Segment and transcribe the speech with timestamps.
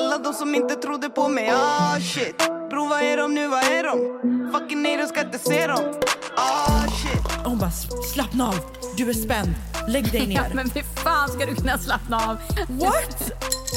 [0.00, 2.36] Alla de som inte trodde på mig, ah shit
[2.70, 4.20] Bro, vad är de nu, vad är de?
[4.52, 5.94] Fucking nej, de ska inte se dem
[6.36, 7.70] Ah shit Hon bara
[8.14, 8.54] slappna av,
[8.96, 9.54] du är spänd,
[9.88, 10.50] lägg dig Ja, ner.
[10.54, 12.36] men hur fan ska du kunna slappna av?
[12.68, 13.32] What?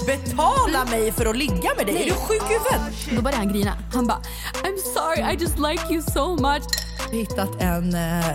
[0.08, 1.96] Betala mig för att ligga med dig?
[2.02, 3.10] Är du sjuk i huvudet?
[3.16, 3.74] Då började han grina.
[3.94, 4.22] Han bara
[4.64, 6.64] I'm sorry I just like you so much.
[7.12, 8.26] Hittat en eh,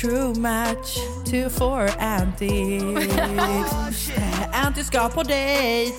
[0.00, 2.76] true match to for Anty.
[4.16, 5.94] Eh, Anty ska på dejt.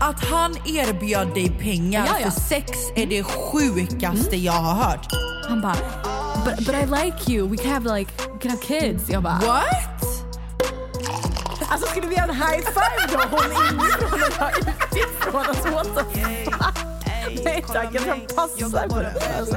[0.00, 2.30] Att han erbjöd dig pengar Ja, ja.
[2.30, 5.06] för sex är det sjukaste jag har hört.
[5.48, 5.76] Han bara
[6.44, 7.48] but, but I like you.
[7.48, 9.10] We can have like we can have kids.
[9.10, 9.64] Jag bara What?
[11.68, 13.18] alltså skulle vi göra en high five då?
[13.30, 15.44] Hon inifrån och jag utifrån.
[15.48, 16.78] Alltså what the fuck?
[17.44, 19.12] Nej tack, jag tror jag passar på det.
[19.38, 19.56] Alltså.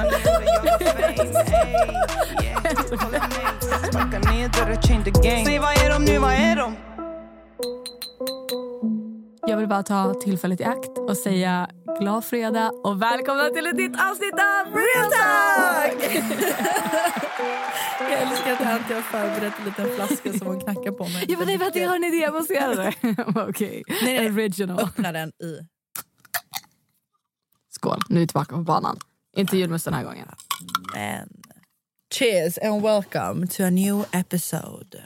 [5.46, 6.34] Säg, vad är de nu, vad
[9.48, 13.76] Jag vill bara ta tillfället i akt och säga glad fredag och välkomna till ett
[13.76, 16.26] nytt avsnitt av Real Talk!
[18.00, 21.26] Jag älskar att Anty har förberett en liten flaska som hon knackar på mig.
[21.28, 22.18] Ja, men nej, vänta, jag har en idé.
[22.18, 22.94] Jag måste göra det.
[23.50, 23.84] Okej.
[23.88, 24.32] Nej, nej.
[24.32, 24.80] Original.
[24.80, 25.60] Öppna den i.
[27.70, 29.00] Skål, nu är vi tillbaka på banan.
[29.38, 30.28] Inte julmust den här gången.
[30.94, 31.30] Men.
[32.14, 35.04] Cheers and welcome to a new episode.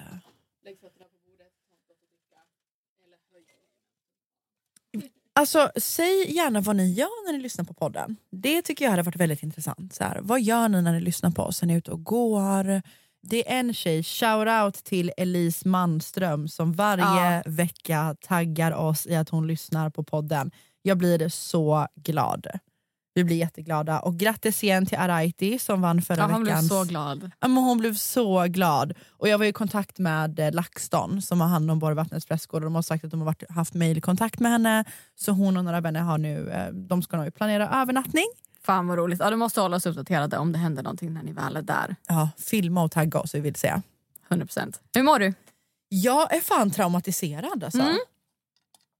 [5.39, 8.15] Alltså, säg gärna vad ni gör när ni lyssnar på podden.
[8.31, 9.93] Det tycker jag hade varit väldigt intressant.
[9.93, 11.63] Så här, vad gör ni när ni lyssnar på oss?
[11.63, 12.81] Är ni ute och går?
[13.21, 17.43] Det är en tjej, shout out till Elise Manström som varje Ja.
[17.45, 20.51] vecka taggar oss i att hon lyssnar på podden.
[20.81, 22.47] Jag blir så glad.
[23.17, 23.99] Vi blir jätteglada.
[23.99, 26.67] Och grattis igen till Araiti som vann förra Ja, blev veckans...
[26.67, 27.31] så glad.
[27.39, 28.93] Ja, men hon blev så glad.
[29.09, 32.61] Och Jag var i kontakt med eh, LaxTon som har hand om Borgvattnets prästgård.
[32.63, 34.85] och De har sagt att de har varit, haft mejlkontakt med henne.
[35.15, 38.25] Så hon och några vänner har nu, eh, de ska nu planera övernattning.
[38.65, 39.19] Fan vad roligt.
[39.19, 41.95] Ja, du måste hålla oss uppdaterade om det händer någonting när ni väl är där.
[42.07, 43.81] Ja, filma och tagga oss, vi vill säga.
[44.29, 44.79] 100%.
[44.95, 45.33] Hur mår du?
[45.89, 47.81] Jag är fan traumatiserad alltså.
[47.81, 47.97] Mm.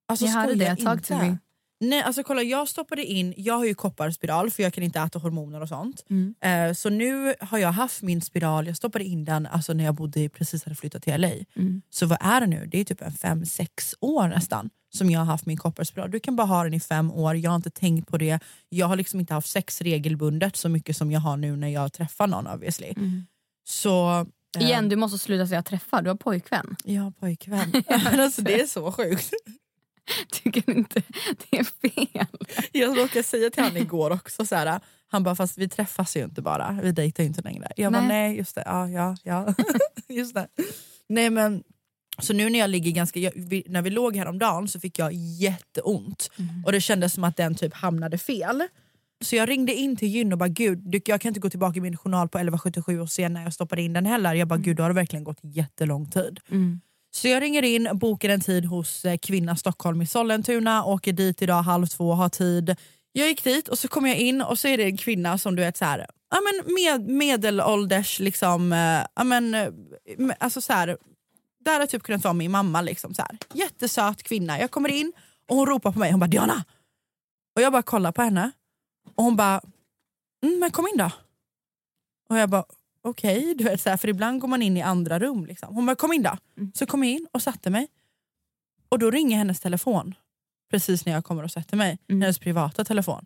[0.07, 0.75] Alltså Jag hörde det.
[0.75, 1.25] Talk to inte.
[1.25, 1.37] me.
[1.79, 5.19] Nej, alltså kolla jag stoppade in, jag har ju kopparspiral för jag kan inte äta
[5.19, 6.05] hormoner och sånt.
[6.09, 6.35] Mm.
[6.41, 9.95] Eh, så nu har jag haft min spiral, jag stoppade in den alltså när jag
[9.95, 11.31] bodde, precis hade flyttat till LA.
[11.55, 11.81] Mm.
[11.89, 12.65] Så vad är det nu?
[12.71, 16.11] Det är typ en fem, sex år nästan som jag har haft min kopparspiral.
[16.11, 18.39] Du kan bara ha den i fem år, jag har inte tänkt på det.
[18.69, 21.93] Jag har liksom inte haft sex regelbundet så mycket som jag har nu när jag
[21.93, 22.93] träffar någon obviously.
[22.97, 23.25] Mm.
[23.67, 24.19] Så...
[24.57, 26.01] eh, Igen, du måste sluta säga träffa.
[26.01, 26.75] Du har pojkvän.
[26.83, 27.73] Jag har pojkvän.
[28.19, 29.31] Alltså, det är så sjukt.
[30.31, 31.01] Tycker inte
[31.38, 32.47] det är fel?
[32.71, 36.23] Jag råkade säga till honom igår också, så här, han bara fast vi träffas ju
[36.23, 37.71] inte bara, vi dejtar ju inte längre.
[37.75, 38.29] Jag bara Nej.
[38.29, 39.53] nej just det, ja ja ja.
[40.09, 40.47] just det.
[41.09, 41.63] Nej men
[42.19, 45.13] så nu när jag ligger ganska, jag, vi, när vi låg häromdagen så fick jag
[45.13, 46.31] jätteont
[46.66, 48.63] och det kändes som att den typ hamnade fel.
[49.22, 51.81] Så jag ringde in till gyn och bara gud, jag kan inte gå tillbaka i
[51.81, 54.33] min journal på 1177 och se när jag stoppade in den heller.
[54.33, 56.39] Jag bara gud då har det verkligen gått jättelång tid.
[56.51, 56.81] Mm.
[57.15, 61.41] Så jag ringer in, bokar en tid hos eh, Kvinna Stockholm i Sollentuna, åker dit
[61.41, 62.75] idag halv två, har tid.
[63.11, 65.55] Jag gick dit och så kom jag in och så är det en kvinna som
[65.55, 69.69] du vet så här, ja, men med, medelålders, liksom, eh, ja, men, eh,
[70.39, 70.97] alltså så här,
[71.65, 72.81] där har typ kunnat vara min mamma.
[72.81, 73.37] Liksom, så här.
[73.53, 74.59] Jättesöt kvinna.
[74.59, 75.13] Jag kommer in
[75.49, 76.63] och hon ropar på mig, hon bara Diana!
[77.55, 78.51] Och jag bara kollar på henne
[79.15, 79.61] och hon bara,
[80.43, 81.11] mm, men kom in då.
[82.29, 82.65] Och jag bara
[83.05, 85.45] okej, du vet så här, för ibland går man in i andra rum.
[85.45, 85.75] Liksom.
[85.75, 86.38] Hon bara kom in då.
[86.73, 87.88] Så kom jag in och satte mig.
[88.89, 90.16] Och då ringer hennes telefon
[90.71, 91.97] precis när jag kommer och sätter mig.
[92.09, 93.25] Hennes privata telefon.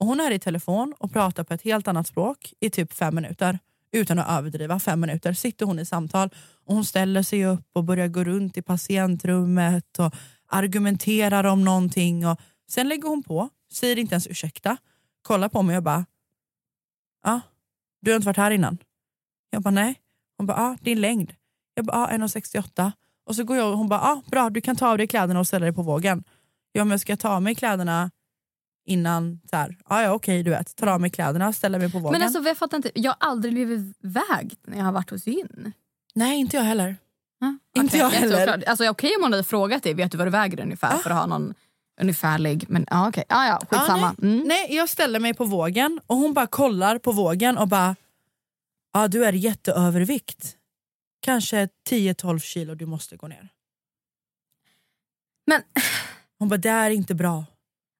[0.00, 3.14] Och Hon är i telefon och pratar på ett helt annat språk i typ fem
[3.14, 3.58] minuter.
[3.92, 6.30] Utan att överdriva, fem minuter sitter hon i samtal
[6.64, 10.14] och hon ställer sig upp och börjar gå runt i patientrummet och
[10.46, 12.26] argumenterar om någonting.
[12.26, 14.76] Och sen lägger hon på, säger inte ens ursäkta,
[15.22, 16.06] kollar på mig och bara
[17.24, 17.40] ja,
[18.00, 18.78] du har inte varit här innan?
[19.50, 20.00] Jag bara nej.
[20.36, 21.32] Hon bara ah, din längd.
[21.74, 22.92] Jag bara ah, 1,68.
[23.26, 25.40] Och så går jag och hon bara ah, bra du kan ta av dig kläderna
[25.40, 26.24] och ställa dig på vågen.
[26.72, 28.10] Ja men ska jag ta av mig kläderna
[28.86, 31.98] innan så här, ah, ja okej du vet, tar av mig kläderna, ställer mig på
[31.98, 32.12] vågen.
[32.12, 32.90] Men alltså, jag fattar inte.
[32.94, 35.72] Jag har aldrig blivit vägd när jag har varit hos gyn.
[36.14, 36.96] Nej inte jag heller.
[37.40, 38.48] Ja, Inte jag jätteoklart.
[38.48, 38.68] heller.
[38.68, 40.96] Alltså, Okej om hon hade frågat dig, vet du vad du väger ungefär?
[40.96, 41.54] För att ha någon...
[42.00, 42.64] ungefärlig.
[42.68, 43.24] Men ja, okej.
[43.28, 44.06] Ja, ja, skitsamma.
[44.06, 44.32] Ja, nej.
[44.32, 44.48] Mm.
[44.48, 47.96] nej, jag ställer mig på vågen och hon bara kollar på vågen och bara,
[48.92, 50.56] ja du är jätteövervikt.
[51.22, 53.48] Kanske 10-12 kilo du måste gå ner.
[55.46, 55.62] Men
[56.38, 57.44] Hon bara, det är inte bra.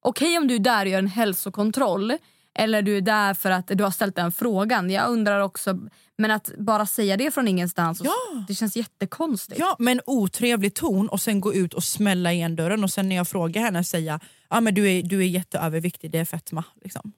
[0.05, 2.17] okej om du är där och gör en hälsokontroll
[2.55, 4.89] eller du är där för att du har ställt den frågan.
[4.89, 5.79] Jag undrar också,
[6.17, 8.45] men att bara säga det från ingenstans, Ja.
[8.47, 9.59] det känns jättekonstigt.
[9.59, 13.09] Ja, med en otrevlig ton och sen gå ut och smälla igen dörren och sen
[13.09, 16.63] när jag frågar henne säga ah, men du, är, du är jätteöverviktig, det är fetma.
[16.83, 17.11] Liksom.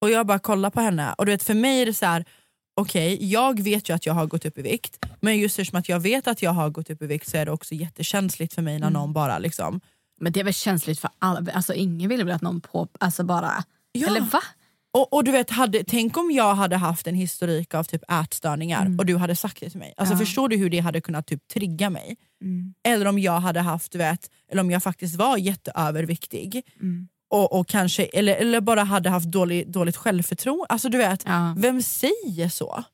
[0.00, 2.24] Och jag bara kollar på henne och du vet för mig är det så här.
[2.76, 5.88] Okej jag vet ju att jag har gått upp i vikt men just eftersom att
[5.88, 8.62] jag vet att jag har gått upp i vikt så är det också jättekänsligt för
[8.62, 9.80] mig när någon bara liksom
[10.20, 11.52] Men det är väl känsligt för alla.
[11.52, 12.88] Alltså, ingen vill väl att någon på...
[13.00, 13.64] Alltså bara...
[13.92, 14.06] Ja.
[14.06, 14.40] Eller va?
[14.92, 18.96] Och, och du vet, hade, tänk om jag hade haft en historik av typ ätstörningar
[18.98, 19.94] och du hade sagt det till mig.
[19.96, 20.18] Alltså, Ja.
[20.18, 22.16] Förstår du hur det hade kunnat typ trigga mig?
[22.42, 22.74] Mm.
[22.88, 27.08] Eller om jag hade haft, vet, eller om jag faktiskt var jätteöverviktig Mm.
[27.30, 30.66] Och, och kanske, eller, eller bara hade haft dålig, dåligt självförtroende.
[30.68, 31.54] Alltså du vet, Ja.
[31.58, 32.84] vem säger så?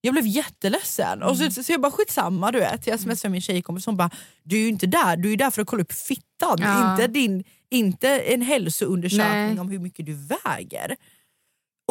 [0.00, 1.22] Jag blev jätteledsen.
[1.22, 1.50] Och Mm.
[1.50, 2.86] så, så jag bara skitsamma du vet.
[2.86, 4.10] Jag smsade min tjejkompis hon bara
[4.42, 6.58] du är ju inte där, du är där för att kolla upp fittan.
[6.58, 6.90] Ja.
[6.92, 9.60] Inte, din, inte en hälsoundersökning Nej.
[9.60, 10.96] om hur mycket du väger.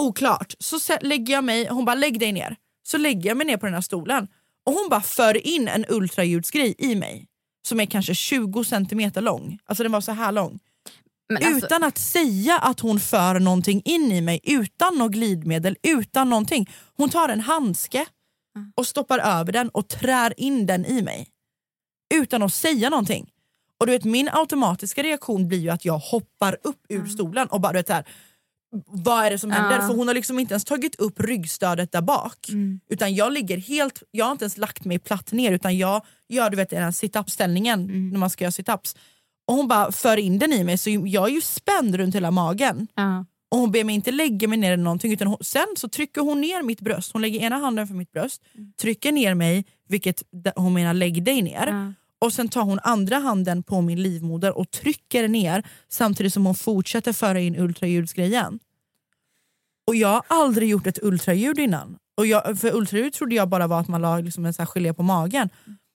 [0.02, 0.54] Oklart.
[0.60, 2.56] Så lägger jag mig, hon bara lägg dig ner.
[2.84, 4.28] Så lägger jag mig ner på den här stolen
[4.66, 7.28] och hon bara för in en ultraljudsgrej i mig.
[7.68, 9.60] Som är kanske 20 centimeter lång.
[9.66, 10.60] Alltså den var så här lång.
[11.34, 16.30] Alltså, Utan att säga att hon för någonting in i mig, utan något glidmedel, utan
[16.30, 16.70] någonting.
[16.98, 18.06] Hon tar en handske
[18.76, 21.28] och stoppar över den och trär in den i mig.
[22.14, 23.32] Utan att säga någonting.
[23.80, 27.62] Och du vet Min automatiska reaktion blir ju att jag hoppar upp ur stolen och
[27.62, 28.06] bara du vet, här,
[28.88, 29.80] vad är det som händer?
[29.80, 29.88] Ja.
[29.88, 32.50] För hon har liksom inte ens tagit upp ryggstödet där bak.
[32.90, 36.50] Utan jag ligger helt, jag har inte ens lagt mig platt ner utan jag gör
[36.50, 38.96] du vet den här sit-up ställningen när man ska göra sit-ups.
[39.48, 42.32] Och hon bara för in den i mig så jag är ju spänd runt hela
[42.32, 42.88] magen.
[42.96, 43.26] ja.
[43.52, 46.22] Och hon ber mig inte lägga mig ner eller någonting utan hon, sen så trycker
[46.22, 47.12] hon ner mitt bröst.
[47.14, 48.42] Hon lägger ena handen för mitt bröst,
[48.82, 50.24] trycker ner mig, vilket
[50.56, 51.68] hon menar lägg dig ner.
[51.68, 51.94] Ja.
[52.20, 56.56] Och sen tar hon andra handen på min livmoder och trycker ner samtidigt som hon
[56.56, 58.60] fortsätter föra in ultraljudsgrejen.
[59.88, 61.98] Och jag har aldrig gjort ett ultraljud innan.
[62.18, 64.68] Och jag, för ultraljud trodde jag bara var att man la liksom en så här
[64.68, 65.50] gelé på magen.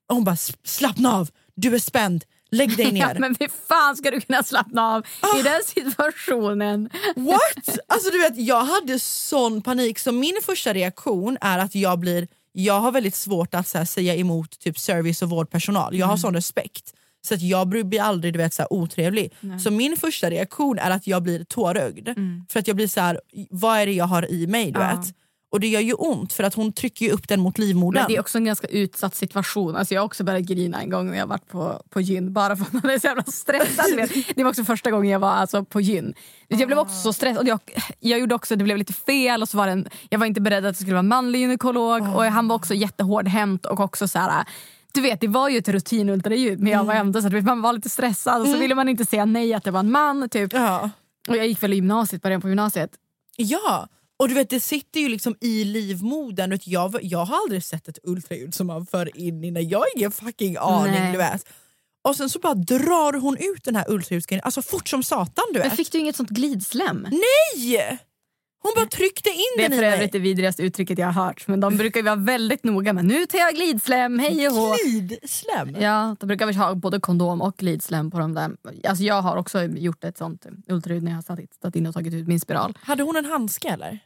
[0.08, 3.19] Och hon bara "S- slappna av, du är spänd, lägg dig Ja, ner.
[3.19, 5.38] men hur fan ska du kunna slappna av Ah.
[5.38, 6.91] i den situationen?
[7.17, 7.79] What?
[7.87, 12.29] Alltså du vet, jag hade sån panik så min första reaktion är att jag blir
[12.52, 15.97] jag har väldigt svårt att här, säga emot typ service och vårdpersonal.
[15.97, 16.94] Jag har sån respekt.
[17.23, 19.32] Så att jag blir- aldrig du vet, så här, otrevlig.
[19.64, 22.08] Så min första reaktion är att jag blir tårögd.
[22.53, 23.20] För att jag blir så här,
[23.50, 24.73] vad är det jag har i mig?
[24.73, 24.87] Du Ja.
[24.96, 25.14] vet?
[25.50, 28.02] Och det gör ju ont för att hon trycker upp den mot livmodern.
[28.02, 29.76] Men det är också en ganska utsatt situation.
[29.76, 32.56] Alltså jag har också börjat grina en gång när jag varit på, på gyn bara
[32.56, 33.87] för att man är så jävla stressad.
[34.35, 36.14] Det var också första gången jag var alltså, på gyn.
[36.49, 37.43] Jag blev också så stressad.
[37.43, 37.61] Och jag,
[37.99, 40.67] jag gjorde också, det blev lite fel och så var en, jag var inte beredd
[40.67, 44.19] att det skulle vara en manlig gynekolog och han var också jättehårdhänt och också så
[44.19, 44.44] här
[44.93, 47.73] du vet, det var ju ett rutinultraljud men jag var ändå så att man var
[47.73, 50.29] lite stressad och så ville man inte säga nej att det var en man.
[50.29, 50.53] Typ.
[50.53, 50.91] ja.
[51.29, 52.91] Och jag gick väl i gymnasiet, början på gymnasiet.
[53.37, 53.88] Ja,
[54.20, 56.58] och du vet det sitter ju liksom i livmodern.
[56.64, 59.87] Jag, jag har aldrig sett ett ultraljud som man för in i när jag har
[59.96, 60.93] ingen fucking aning.
[60.93, 61.12] Nej.
[61.12, 61.49] Du vet.
[62.08, 65.58] Och sen så bara drar hon ut den här ultraljudsgrejen, alltså fort som satan du
[65.58, 65.76] Men vet.
[65.76, 67.06] fick du inget sånt glidslem?
[67.10, 67.98] Nej!
[68.62, 70.29] Hon bara tryckte in Det är den för i övrigt det mig.
[70.29, 71.48] vidrigaste uttrycket jag har hört.
[71.48, 74.74] Men de brukar ju vara väldigt noga med nu tar jag glidslem, hej och hå.
[74.84, 75.77] Glidslem?
[75.81, 78.50] Ja, de brukar väl ha både kondom och glidslem på de där.
[78.89, 82.15] Alltså jag har också gjort ett sånt ultraljud när jag har satt in och tagit
[82.15, 82.79] ut min spiral.
[82.82, 83.98] Hade hon en handske eller?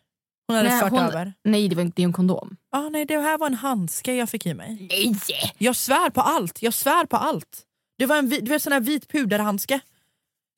[0.46, 1.32] Hon hade Nej, fört hon- över?
[1.44, 2.56] Nej, det var inte det är en kondom.
[2.72, 4.88] Ah, nej, det här var en handske jag fick i mig.
[4.90, 5.14] Nej!
[5.58, 7.62] Jag svär på allt, jag svär på allt.
[7.98, 9.80] Det var en du vet, sån här vit puderhandske.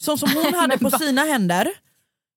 [0.02, 1.68] Sån som hon hade på sina händer.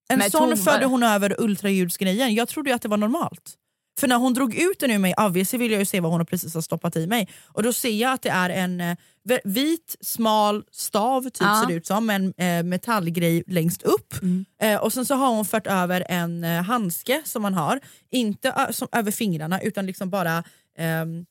[0.09, 2.33] En Med sån förde hon över ultraljudsgrejen.
[2.35, 3.55] Jag trodde att det var normalt.
[3.99, 6.25] För när hon drog ut den ur mig, obviously vill jag ju se vad hon
[6.25, 7.27] precis har stoppat i mig.
[7.45, 8.97] Och då ser jag att det är en eh,
[9.43, 11.61] vit, smal stav typ Ja.
[11.61, 14.13] ser det ut som, med en eh, metallgrej längst upp.
[14.61, 17.79] Eh, och sen så har hon fört över en eh, handske som man har,
[18.11, 20.43] inte som, över fingrarna utan liksom bara
[20.77, 21.25] ehm,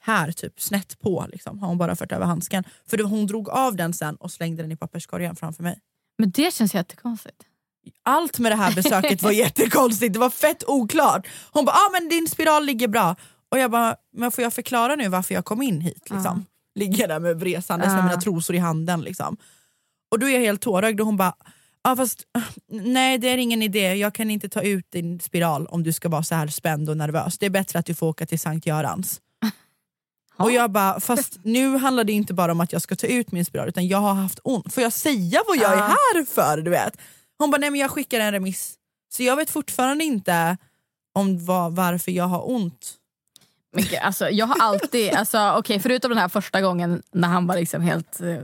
[0.00, 2.64] här typ snett på liksom, har hon bara fört över handsken.
[2.90, 5.78] För då, hon drog av den sen och slängde den i papperskorgen framför mig.
[6.18, 7.42] Men det känns jättekonstigt.
[8.04, 11.26] Allt med det här besöket var jättekonstigt, det var fett oklart.
[11.50, 13.16] Hon bara, ah, men din spiral ligger bra.
[13.50, 16.10] Och jag bara, men får jag förklara nu varför jag kom in hit?
[16.10, 16.46] Liksom?
[16.74, 18.02] Ligger där med vresandes med Ja.
[18.02, 19.00] mina trosor i handen.
[19.00, 19.36] Liksom.
[20.10, 21.34] Och då är jag helt tårögd och hon bara,
[21.82, 22.22] ah, fast
[22.68, 26.08] nej det är ingen idé, jag kan inte ta ut din spiral om du ska
[26.08, 27.38] vara så här spänd och nervös.
[27.38, 29.20] Det är bättre att du får åka till Sankt Görans.
[30.36, 33.32] Och jag bara, fast nu handlar det inte bara om att jag ska ta ut
[33.32, 34.74] min spiral utan jag har haft ont.
[34.74, 36.62] Får jag säga vad jag är här för?
[36.62, 36.96] Du vet?
[37.38, 38.74] Hon bara, nej men jag skickar en remiss.
[39.12, 40.56] Så jag vet fortfarande inte
[41.14, 42.94] om vad, varför jag har ont
[43.72, 44.04] mycket.
[44.04, 47.82] alltså, jag har alltid, alltså, okay, förutom den här första gången när han var liksom
[47.82, 48.36] helt eh,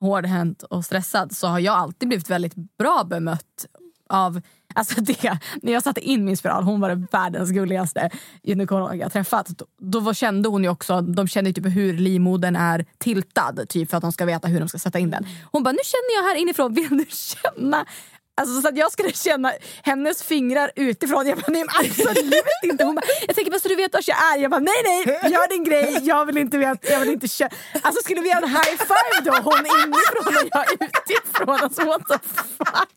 [0.00, 3.66] hårdhänt och stressad så har jag alltid blivit väldigt bra bemött
[4.08, 4.40] av
[4.74, 8.10] Alltså det, när jag satte in min spiral, hon var världens gulligaste
[8.42, 9.46] gynekolog jag träffat.
[9.46, 13.96] Då, då kände hon ju också, de känner typ hur livmodern är tiltad typ för
[13.96, 15.26] att de ska veta hur de ska sätta in den.
[15.52, 17.86] Hon bara, nu känner jag här inifrån, vill du känna?
[18.42, 21.26] Alltså så att jag skulle känna hennes fingrar utifrån.
[21.26, 22.84] Jag bara, nej men absolut inte.
[22.84, 24.38] Hon bara, jag tänker bara så du vet var jag är.
[24.38, 25.98] Jag bara, nej nej, gör din grej.
[26.02, 27.48] Jag vill inte veta, jag vill inte köra.
[27.82, 29.32] Alltså skulle vi göra en high five då?
[29.32, 31.60] Hon inifrån och jag utifrån.
[31.62, 32.88] Alltså what the fuck.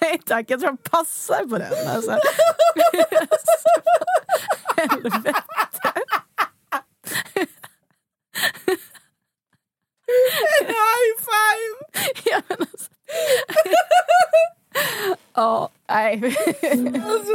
[0.00, 1.88] Nej tack, jag tror jag passar på den.
[1.88, 2.18] Alltså.
[4.76, 5.32] Helvete.
[10.60, 11.74] En high five!
[12.24, 12.90] Ja, men alltså.
[15.34, 16.20] Ja, nej.
[17.06, 17.34] Alltså,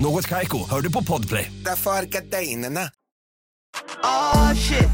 [0.00, 1.52] Något Kaiko, hör du på Podplay.
[1.64, 2.80] Därför är gardinerna.
[4.02, 4.88] Oh shit.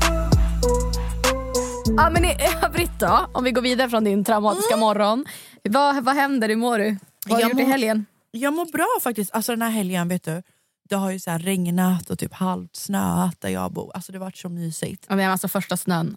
[1.97, 5.25] Ja, men i övrigt då, om vi går vidare från din traumatiska morgon.
[5.65, 6.49] Vad, vad händer?
[6.49, 6.97] Hur mår du?
[7.27, 8.07] Vad har du Jag gjort i mår- helgen?
[8.31, 9.35] Jag mår bra faktiskt.
[9.35, 10.43] Alltså den här helgen vet du,
[10.89, 13.91] det har ju så här regnat och typ halvt snöat där jag bor.
[13.95, 15.07] Alltså det har varit så mysigt.
[15.09, 16.17] Ja, men alltså första snön.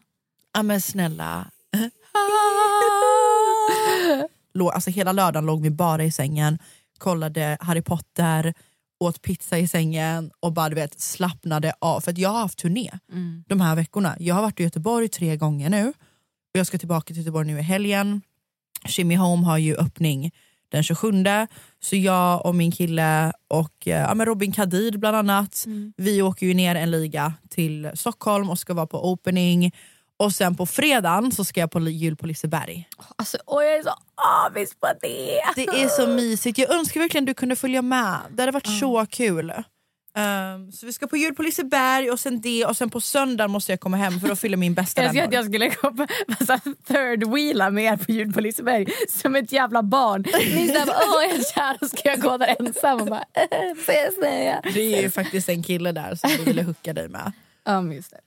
[0.54, 1.46] Ja men snälla.
[4.74, 6.60] Alltså hela lördagen låg vi bara i sängen,
[6.98, 8.54] kollade Harry Potter,
[9.00, 12.02] åt pizza i sängen och bara du vet, slappnade av.
[12.02, 12.92] För att jag har haft turné
[13.48, 14.16] de här veckorna.
[14.20, 15.88] Jag har varit i Göteborg tre gånger nu.
[15.88, 18.22] Och jag ska tillbaka till Göteborg nu i helgen.
[18.86, 20.32] Shimmy Home har ju öppning
[20.72, 21.12] den 27.
[21.80, 25.66] Så jag och min kille och eh, ja, men Robin Kadir bland annat,
[25.98, 29.72] vi åker ju ner en liga till Stockholm och ska vara på opening.
[30.20, 32.88] Och sen på fredagen så ska jag på jul på Liseberg.
[33.16, 33.94] Alltså, åh, jag är så
[34.46, 35.42] avis på det.
[35.56, 36.58] Det är så mysigt.
[36.58, 38.18] Jag önskar verkligen du kunde följa med.
[38.30, 39.54] Det hade varit så kul.
[40.18, 43.48] Ehm, så vi ska på jul på Liseberg och sen det och sen på söndag
[43.48, 45.28] måste jag komma hem för att fylla min bästa Jag vän.
[45.28, 45.72] att jag skulle
[46.46, 50.26] så här third wheela med er på jul på Liseberg som ett jävla barn.
[50.56, 53.24] Ni såhär, åh jag är kär och ska jag gå där ensam och bara,
[53.88, 54.62] jag säga?
[54.74, 57.32] Det är ju faktiskt en kille där som du ville hooka dig med.
[57.64, 58.20] Ja men just det.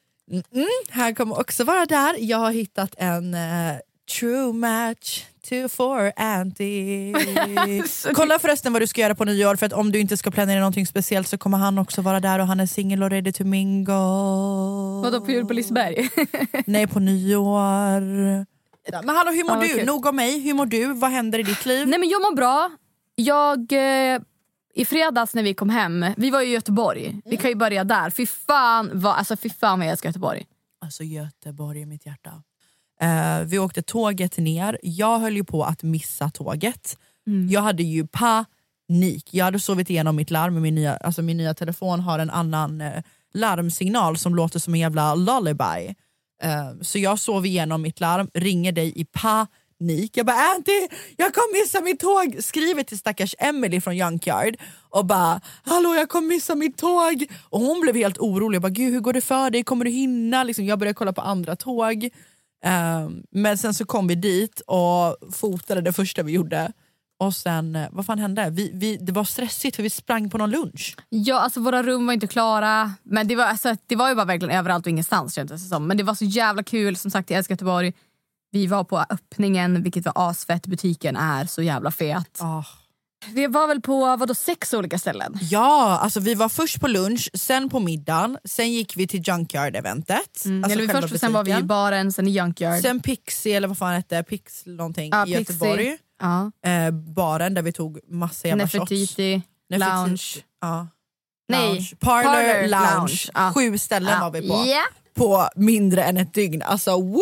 [0.90, 2.14] Han kommer också vara där.
[2.18, 3.74] Jag har hittat en eh,
[4.18, 7.12] true match to for anti.
[8.14, 10.58] Kolla förresten vad du ska göra på nyår för att om du inte ska planera
[10.58, 13.44] någonting speciellt så kommer han också vara där och han är singel och ready to
[13.44, 13.94] mingle.
[15.02, 16.10] Vadå på jul på Liseberg?
[16.66, 18.00] Nej på nyår.
[19.04, 19.84] Men hallå hur mår Ja, du?
[19.84, 20.40] Nog om mig.
[20.40, 20.92] Hur mår du?
[20.92, 21.88] Vad händer i ditt liv?
[21.88, 22.70] Nej men jag mår bra.
[23.14, 24.20] Jag, eh,
[24.74, 27.20] I fredags när vi kom hem, vi var i Göteborg.
[27.24, 28.10] Vi kan ju börja där.
[28.10, 30.46] Fy fan vad, alltså, fy fan vad jag älskar Göteborg.
[30.84, 32.42] Alltså Göteborg är mitt hjärta.
[33.00, 34.78] Eh, vi åkte tåget ner.
[34.82, 36.98] Jag höll ju på att missa tåget.
[37.50, 39.28] Jag hade ju panik.
[39.30, 40.62] Jag hade sovit igenom mitt larm.
[40.62, 43.02] Min nya, alltså min nya telefon har en annan eh,
[43.34, 45.94] larmsignal som låter som en jävla lullaby.
[46.42, 49.48] Eh, så jag sov igenom mitt larm, ringer dig i panik.
[50.12, 52.44] Jag bara äh, Anty, jag kommer missa mitt tåg!
[52.44, 54.56] Skriver till stackars Emily från Junkyard
[54.90, 57.26] och bara hallå jag kommer missa mitt tåg.
[57.48, 58.56] Och hon blev helt orolig.
[58.56, 59.64] Jag bara, Gud, hur går det för dig?
[59.64, 60.44] Kommer du hinna?
[60.44, 62.08] Liksom, jag började kolla på andra tåg.
[62.64, 66.72] Um, men sen så kom vi dit och fotade det första vi gjorde.
[67.20, 68.50] Och sen, eh, vad fan hände?
[68.50, 70.96] Vi, vi, det var stressigt för vi sprang på någon lunch.
[71.08, 72.92] Ja, alltså våra rum var inte klara.
[73.02, 75.86] Men det var, alltså, det var ju bara verkligen överallt och ingenstans kändes det som.
[75.86, 76.96] Men det var så jävla kul.
[76.96, 77.92] Som sagt, jag älskar Göteborg.
[78.50, 80.66] Vi var på öppningen, vilket var asfett.
[80.66, 82.40] Butiken är så jävla fet.
[83.28, 85.38] Vi var väl på vadå, sex olika ställen.
[85.40, 90.44] Ja, alltså vi var först på lunch, sen på middagen, sen gick vi till Junkyard-eventet.
[90.44, 90.64] Mm.
[90.64, 92.80] Alltså Eller först sen var vi i baren, sen i Junkyard.
[92.82, 95.38] Sen Pixie, eller vad fan hette Pix någonting Ja, i Pixie.
[95.38, 95.98] Göteborg.
[96.20, 96.50] Ja.
[96.70, 98.74] Eh, baren där vi tog massa jävla shots.
[98.74, 99.96] Nefertiti, Nefertiti.
[99.96, 100.22] lounge.
[100.60, 100.88] Ja.
[101.48, 101.92] Nej, Lounge.
[102.00, 103.28] Parlor, Parlor, lounge.
[103.34, 103.52] lounge.
[103.54, 104.64] Sju ställen var vi på.
[104.66, 104.82] Ja.
[105.14, 106.62] På mindre än ett dygn.
[106.62, 107.20] Alltså woohoo!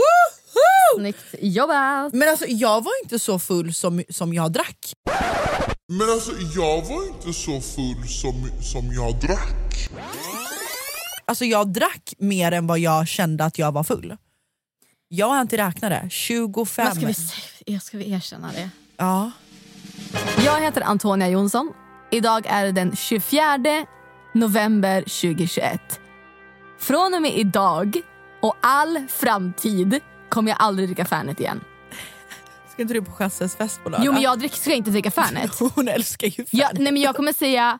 [0.96, 2.12] Snyggt jobbat!
[2.12, 4.92] Men alltså jag var inte så full som, som jag drack.
[5.88, 9.88] Men alltså jag var inte så full som, som jag drack.
[11.24, 14.16] Alltså jag drack mer än vad jag kände att jag var full.
[15.08, 16.08] Jag har inte räknat det.
[16.10, 16.86] 25.
[16.86, 17.06] Vad ska
[17.66, 18.70] vi, ska vi erkänna det?
[18.96, 19.30] Ja.
[20.44, 21.72] Jag heter Antonia Jonsson.
[22.10, 23.58] Idag är det den 24
[24.34, 26.00] november 2021.
[26.78, 27.96] Från och med idag
[28.42, 31.60] och all framtid kommer jag aldrig dricka Fernet igen.
[32.72, 34.06] Ska inte du på Chasses fest på lördag?
[34.06, 35.50] Jo men jag drick, ska inte dricka Fernet.
[35.74, 36.48] Hon älskar ju Fernet.
[36.52, 37.78] Jag, nej, men jag kommer säga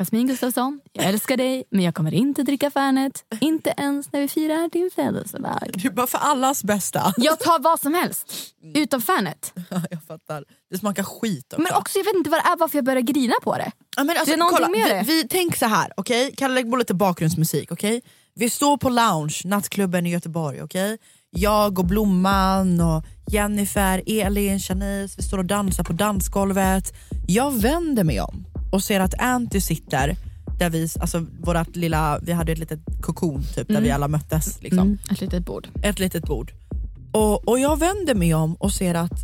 [0.00, 3.24] Jasmin Gustafsson, jag älskar dig men jag kommer inte dricka Fernet.
[3.40, 5.70] Inte ens när vi firar din födelsedag.
[5.74, 7.14] Du bara för allas bästa.
[7.16, 8.32] Jag tar vad som helst
[8.74, 9.52] utom Fernet.
[9.70, 10.44] Ja, jag fattar.
[10.70, 11.62] Det smakar skit också.
[11.62, 13.72] Men också jag vet inte vad det är varför jag börjar grina på det.
[13.96, 15.22] Ja, men alltså, det är någonting kolla, med vi, det.
[15.22, 16.24] vi tänk så här, okej?
[16.24, 16.36] Okay?
[16.36, 18.02] Kalle lägg på lite bakgrundsmusik, okej?
[18.34, 20.98] Vi står på lounge, nattklubben i Göteborg, okej?
[21.36, 26.94] Jag och Blomman och Jennifer, Elin, Shanice, vi står och dansar på dansgolvet.
[27.26, 30.16] Jag vänder mig om och ser att Anty sitter
[30.58, 33.82] där vi, alltså vårat lilla, vi hade ett litet kokon typ där Mm.
[33.82, 34.62] vi alla möttes.
[34.62, 34.78] Liksom.
[34.78, 35.68] Mm, ett litet bord.
[35.82, 36.52] Ett litet bord.
[37.12, 39.20] Och, och jag vänder mig om och ser att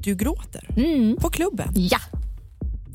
[0.00, 1.16] du gråter Mm.
[1.16, 1.72] på klubben.
[1.76, 1.98] Ja.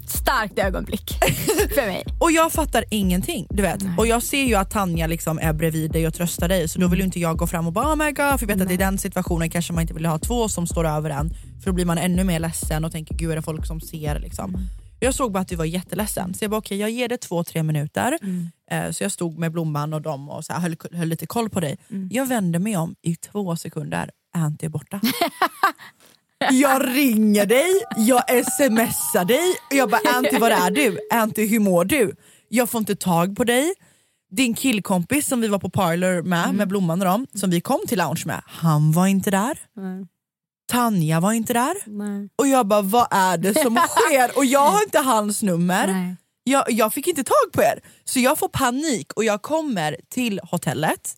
[0.10, 1.12] Starkt ögonblick
[1.76, 2.04] för mig.
[2.20, 3.48] Och jag fattar ingenting.
[3.50, 3.82] du vet.
[3.98, 6.88] Och Jag ser ju att Tanja liksom är bredvid dig och tröstar dig så då
[6.88, 8.72] vill ju inte jag gå fram och bara oh my god, för jag vet att
[8.72, 11.30] i den situationen kanske man inte vill ha två som står över en
[11.64, 14.20] för då blir man ännu mer ledsen och tänker gud är det folk som ser
[14.20, 14.50] liksom.
[14.56, 14.62] Mm.
[15.00, 17.44] Jag såg bara att du var jätteledsen så jag bara okej jag ger det två
[17.44, 18.18] tre minuter.
[18.22, 18.50] Mm.
[18.72, 21.50] Eh, så jag stod med Blomman och dem och så här, höll, höll lite koll
[21.50, 21.78] på dig.
[21.90, 22.10] Mm.
[22.12, 25.02] Jag vände mig om i två sekunder, Anty är borta.
[26.52, 31.00] Jag ringer dig, jag smsar dig och jag bara Anty var är du?
[31.12, 32.16] Anty hur mår du?
[32.50, 33.74] Jag får inte tag på dig.
[34.32, 36.56] Din killkompis som vi var på parlor med, Mm.
[36.56, 39.58] med Blomman och dem, som vi kom till lounge med, han var inte där.
[40.72, 41.76] Tanja var inte där.
[42.36, 44.38] Och jag bara vad är det som sker?
[44.38, 46.16] Och jag har inte hans nummer.
[46.44, 47.80] Jag, jag fick inte tag på er.
[48.06, 51.16] Så jag får panik och jag kommer till hotellet.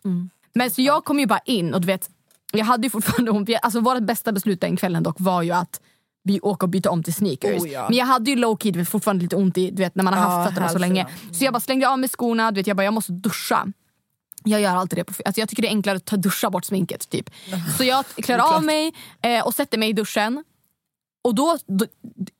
[0.56, 2.10] Men så jag kom ju bara in och du vet,
[2.52, 3.50] jag hade ju fortfarande ont.
[3.62, 5.82] Alltså vårt bästa beslut den kvällen dock var ju att
[6.24, 7.62] vi åker och byta om till sneakers.
[7.62, 7.86] Oh, ja.
[7.90, 10.14] Men jag hade ju low key vet, fortfarande lite ont i, du vet när man
[10.14, 11.08] har haft fötterna så länge.
[11.32, 13.68] Så jag bara slängde av mig skorna, du vet, jag bara jag måste duscha.
[14.44, 15.04] Jag gör alltid det.
[15.04, 17.10] På, alltså jag tycker det är enklare att ta duscha bort sminket.
[17.10, 17.30] Typ.
[17.78, 20.44] Så jag klär av mig eh, och sätter mig i duschen.
[21.24, 21.86] Och då, då,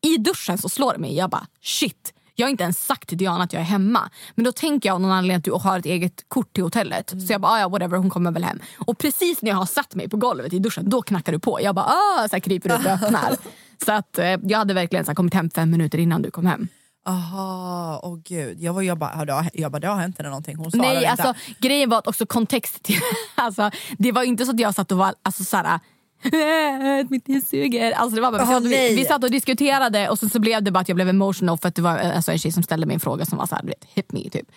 [0.02, 2.14] i duschen så slår det mig, jag bara shit.
[2.36, 4.10] Jag har inte ens sagt till Diana att jag är hemma.
[4.36, 7.10] Men då tänker jag av någon anledning att du har ett eget kort till hotellet.
[7.28, 8.60] Så jag bara, "Ah, ja whatever, hon kommer väl hem.
[8.78, 11.62] Och precis när jag har satt mig på golvet i duschen, då knackar du på.
[11.62, 13.36] Jag bara, ah, så här kryper ut och öppnar.
[13.86, 16.46] så att eh, jag hade verkligen så här, kommit hem fem minuter innan du kom
[16.46, 16.68] hem.
[17.06, 18.60] Aha, åh gud.
[18.62, 20.56] Jag, var, jag, bara, jag bara, det har hänt henne någonting.
[20.58, 21.10] Hon Nej, inte.
[21.10, 23.00] alltså, grejen var att också kontext till...
[23.36, 25.66] Alltså, det var inte så att jag satt och var alltså, såhär...
[25.76, 25.80] "Äh,
[27.10, 27.92] Mitt liv suger.
[27.92, 30.40] Alltså, det var bara, vi, satt, och- vi, vi satt och diskuterade och så, så
[30.40, 32.52] blev det bara att jag blev emotional för att det var eh, alltså, en tjej
[32.52, 34.52] som ställde mig en fråga som var såhär, du vet, hit me typ.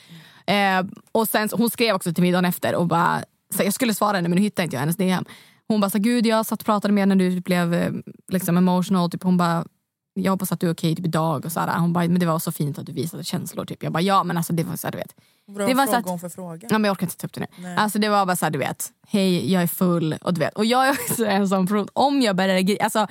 [0.46, 3.22] Eh, och sen, så- hon skrev också till mig dagen efter och bara,
[3.54, 5.24] så jag skulle svara henne men nu hittade inte jag hennes DM.
[5.68, 7.92] Hon bara, så, gud jag satt och pratade med när du blev eh,
[8.32, 9.10] liksom emotional.
[9.10, 9.64] Typ, hon bara,
[10.14, 11.44] jag hoppas att du är okej typ, idag.
[11.44, 13.64] Och så här, hon bara, men det var så fint att du visade känslor.
[13.64, 13.82] Typ.
[13.82, 15.14] Jag bara, ja men alltså det var så här, du vet.
[15.46, 16.68] Bra det var så fråga att- hon för fråga.
[16.70, 17.46] Ja, men jag orkar inte ta upp det nu.
[17.56, 17.76] Nej.
[17.76, 20.16] Alltså, det var bara så här, du vet, hej jag är full.
[20.22, 23.06] Och, du vet, och jag är också en sån person, om jag börjar alltså,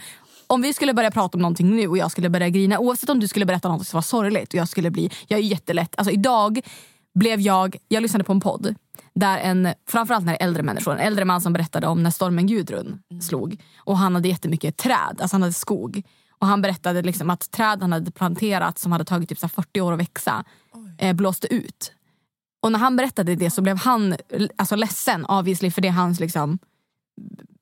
[0.47, 3.19] om vi skulle börja prata om någonting nu och jag skulle börja grina, oavsett om
[3.19, 6.11] du skulle berätta något som var sorgligt och jag skulle bli, jag är jättelätt, alltså
[6.11, 6.59] idag
[7.15, 8.75] blev jag, jag lyssnade på en podd
[9.15, 12.99] där en, framförallt när äldre människor, en äldre man som berättade om när stormen Gudrun
[13.21, 16.03] slog och han hade jättemycket träd, alltså han hade skog.
[16.43, 19.49] Och han berättade liksom att träd han hade planterat som hade tagit typ så här
[19.51, 20.43] 40 år att växa
[20.97, 21.91] eh, blåste ut.
[22.61, 24.15] Och när han berättade det så blev han
[24.55, 26.59] alltså, ledsen obviously för det är hans liksom,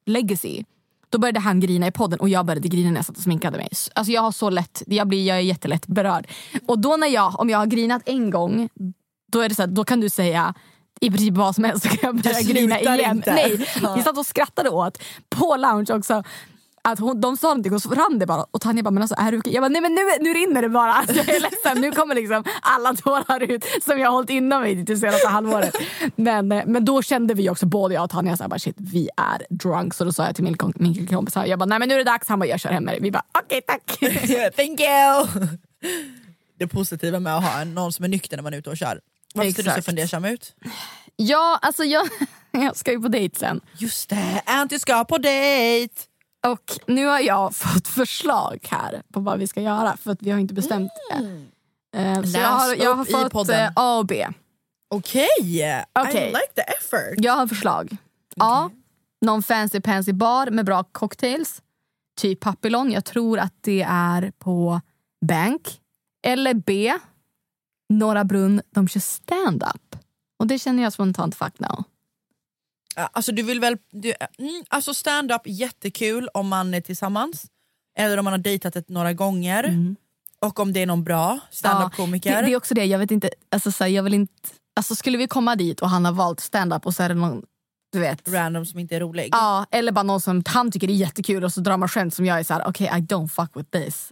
[0.05, 0.63] legacy.
[1.09, 3.57] Då började han grina i podden och jag började grina när jag satt och sminkade
[3.57, 3.69] mig.
[3.95, 6.27] Alltså jag har så lätt, jag, blir, jag är jättelätt berörd.
[6.67, 8.69] Och då när jag, om jag har grinat en gång,
[9.31, 10.53] då, är det så här, då kan du säga
[11.01, 13.15] i princip vad som helst så kan jag börja Det grina igen.
[13.17, 13.33] inte.
[13.33, 13.95] Nej, Ja.
[13.95, 16.23] vi satt och skrattade åt på lounge också.
[16.83, 18.45] Att hon, de sa någonting och så rann det bara.
[18.51, 19.53] Och Tanja bara, men alltså, är du okej?
[19.53, 20.93] Jag bara, nej men nu, nu rinner det bara.
[21.01, 24.61] Alltså, jag är ledsen, nu kommer liksom alla tårar ut som jag har hållit inom
[24.61, 25.75] mig det senaste halvåret.
[26.15, 28.75] Men, eh, men då kände vi också, både jag och Tanja, så här, bara, shit
[28.77, 29.93] vi är drunk.
[29.93, 32.03] Så då sa jag till min, min killkompis, jag bara, nej men nu är det
[32.11, 32.27] dags.
[32.27, 33.01] Han bara, jag kör hem med dig.
[33.01, 33.97] Vi bara, okej tack.
[34.55, 35.47] Thank you!
[36.59, 38.99] Det positiva med att ha någon som är nykter när man är ute och kör.
[39.33, 40.55] Varför ser du så fundersam ut?
[41.15, 42.07] ja, alltså jag,
[42.51, 43.61] jag ska ju på dejt sen.
[43.77, 46.10] Just det, Anty ska på dejt!
[46.47, 50.31] Och nu har jag fått förslag här på vad vi ska göra för att vi
[50.31, 51.45] har inte bestämt det.
[51.99, 54.27] Eh, så jag har, jag har fått eh, A och B.
[54.89, 55.27] Okej,
[55.99, 56.23] Okej.
[56.23, 57.15] I like the effort.
[57.17, 57.97] Jag har förslag.
[58.39, 58.69] A.
[59.21, 61.61] Någon fancy pansy bar med bra cocktails.
[62.19, 62.91] Typ Papillon.
[62.91, 64.81] Jag tror att det är på
[65.25, 65.79] Bank.
[66.23, 66.93] Eller B.
[67.89, 68.61] Norra Brunn.
[68.69, 69.95] De kör stand-up.
[70.39, 71.83] Och det känner jag spontant fuck no.
[73.07, 77.45] Alltså du vill väl, du, mm, alltså stand-up jättekul om man är tillsammans.
[77.97, 79.63] Eller om man har dejtat ett några gånger.
[80.39, 82.29] Och om det är någon bra stand-up-komiker.
[82.29, 82.37] Mm.
[82.37, 84.33] Ja, det, det är också det, jag vet inte, alltså, så här, jag vill inte,
[84.75, 87.45] alltså skulle vi komma dit och han har valt stand-up och så är det någon,
[87.91, 88.29] du vet.
[88.29, 89.29] Random som inte är rolig.
[89.31, 92.25] Ja, eller bara någon som han tycker är jättekul och så drar man skämt som
[92.25, 94.11] jag är så här: okej I don't fuck with this.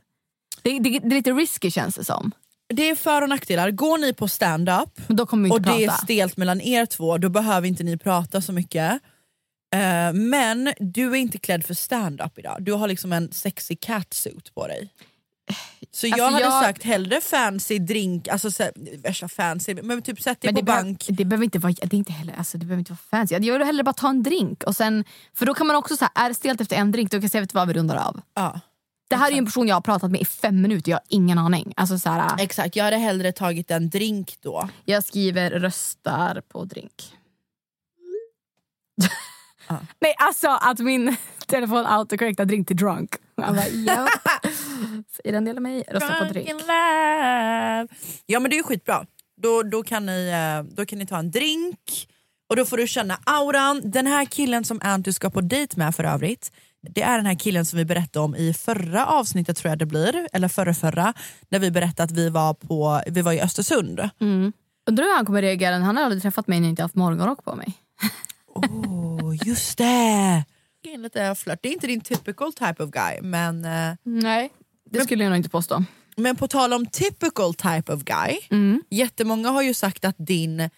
[0.62, 2.32] Det, det, det är lite risky känns det som.
[2.74, 3.72] Det är för och nackdelar.
[3.72, 6.02] Går ni på stand-up och inte det är prata.
[6.04, 8.92] stelt mellan er två, då behöver inte ni prata så mycket.
[9.76, 12.58] Eh, men du är inte klädd för stand-up idag.
[12.60, 14.90] Du har liksom en sexy catsuit på dig.
[15.92, 18.72] Så jag Alltså, hade jag- sagt hellre fancy drink, alltså så, här,
[19.04, 21.06] värsta fancy, men typ sätt dig på behöver- bank.
[21.10, 23.36] det behöver inte vara, det är inte heller, alltså, det behöver inte vara fancy.
[23.36, 24.64] Jag vill hellre bara ta en drink.
[24.64, 25.04] Och sen,
[25.34, 27.22] för då kan man också, så här, är det stelt efter en drink, då kan
[27.22, 28.22] jag säga vet du vad vi rundar av.
[28.34, 28.60] Ja.
[29.10, 31.38] Det här är en person jag har pratat med i fem minuter, jag har ingen
[31.38, 31.74] aning.
[31.76, 34.70] Alltså, så här, Exakt, jag hade hellre tagit en drink då.
[34.86, 37.14] jag skriver röstar på drink.
[40.02, 41.16] Nej alltså att min
[41.48, 43.16] telefon autocorrectar drink till drunk.
[43.36, 44.08] Jag bara, ja.
[45.16, 46.50] Säger den delen mig, rösta på drink.
[48.26, 49.06] Ja men det är ju skitbra.
[49.42, 52.08] Då, då, kan ni, eh, då kan ni ta en drink
[52.50, 53.82] och då får du känna auran.
[53.84, 57.36] Den här killen som Anty ska på dejt med för övrigt, det är den här
[57.36, 61.14] killen som vi berättade om i förra avsnittet tror jag det blir, eller förra, förra
[61.50, 64.10] när vi berättade att vi var, på, vi var i Östersund.
[64.22, 64.54] Mm.
[64.90, 67.44] Undrar hur han kommer reagera, han har aldrig träffat mig när jag inte haft morgonrock
[67.44, 67.74] på mig.
[68.56, 70.46] Oh, just det!
[70.84, 71.60] Det är Lite flört.
[71.62, 74.50] Det är inte din typical type of guy men, eh, Nej,
[74.92, 75.84] det skulle jag nog inte påstå.
[76.18, 78.84] men på tal om typical type of guy, Mm.
[78.90, 80.70] jättemånga har ju sagt att din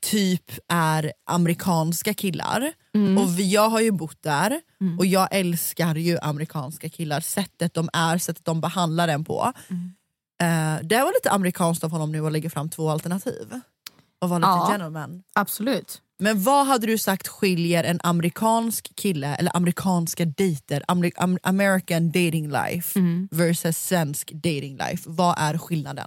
[0.00, 2.72] typ är amerikanska killar.
[2.94, 3.18] Mm.
[3.18, 4.60] Och vi- jag har ju bott där
[4.98, 7.20] och jag älskar ju amerikanska killar.
[7.20, 9.52] Sättet de är, sättet de behandlar en på.
[9.68, 9.92] Mm.
[10.42, 13.60] Eh, det var lite amerikanskt av honom nu att lägga fram två alternativ.
[14.20, 14.68] Och vara lite Ja.
[14.70, 15.22] gentleman.
[15.34, 16.00] Absolut.
[16.18, 22.06] Men vad hade du sagt skiljer en amerikansk kille eller amerikanska dejter, amer, am, American
[22.06, 23.28] dating life Mm.
[23.30, 25.02] versus svensk dating life?
[25.06, 26.06] Vad är skillnaden?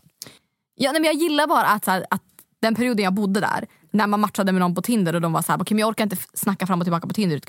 [0.76, 2.22] Ja, nej, men jag gillar bara att, att
[2.62, 3.66] den perioden jag bodde där,
[3.96, 5.90] när man matchade med någon på Tinder och de var så här, okay, men jag
[5.90, 7.42] orkar inte snacka fram och tillbaka på Tinder,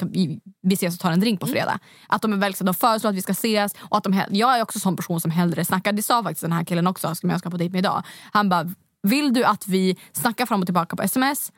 [0.63, 1.79] vi, ses och tar en drink på fredag.
[2.09, 4.63] Att de är så de föreslår att vi ska ses och att de, jag är
[4.63, 5.93] också en sån person som hellre snackar.
[5.93, 8.03] Det sa faktiskt den här killen också som jag ska på dejt med idag.
[8.33, 8.71] Han bara,
[9.03, 11.53] vill du att vi snackar fram och tillbaka på sms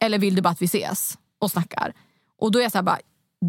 [0.00, 1.92] eller vill du bara att vi ses och snackar?
[2.38, 2.98] Och då är jag så här bara,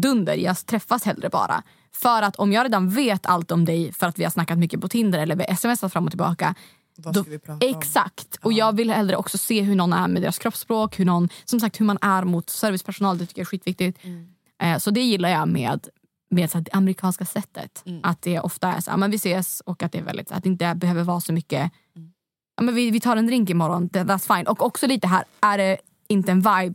[0.02, 1.62] dunder, jag träffas hellre bara.
[1.94, 4.80] För att om jag redan vet allt om dig för att vi har snackat mycket
[4.80, 6.54] på Tinder eller vi smsat fram och tillbaka
[7.04, 7.76] Vad ska vi prata om?
[7.78, 8.36] Exakt.
[8.42, 11.60] Och jag vill hellre också se hur någon är med deras kroppsspråk, hur, någon, som
[11.60, 13.18] sagt, hur man är mot servicepersonal.
[13.18, 14.04] Det tycker jag är skitviktigt.
[14.04, 14.28] Mm.
[14.62, 15.88] Eh, så det gillar jag med,
[16.30, 17.82] med så här, det amerikanska sättet.
[17.86, 18.00] Mm.
[18.02, 20.42] Att det ofta är så här, men vi ses och att det, är väldigt, att
[20.42, 22.10] det inte behöver vara så mycket Mm.
[22.56, 24.46] ja, men vi, vi tar en drink imorgon, that- that's fine.
[24.46, 25.76] Och också lite här, är det
[26.08, 26.74] inte en vibe,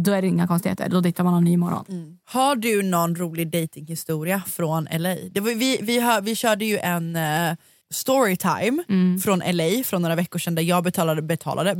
[0.00, 0.88] då är det inga konstigheter.
[0.88, 2.18] Då dejtar man någon ny imorgon.
[2.24, 5.08] Har du någon rolig datinghistoria från LA?
[5.34, 7.54] Var, vi, vi, hör, vi körde ju en uh,
[7.92, 9.20] storytime Mm.
[9.20, 11.76] från LA från några veckor sedan där jag betalade, betalade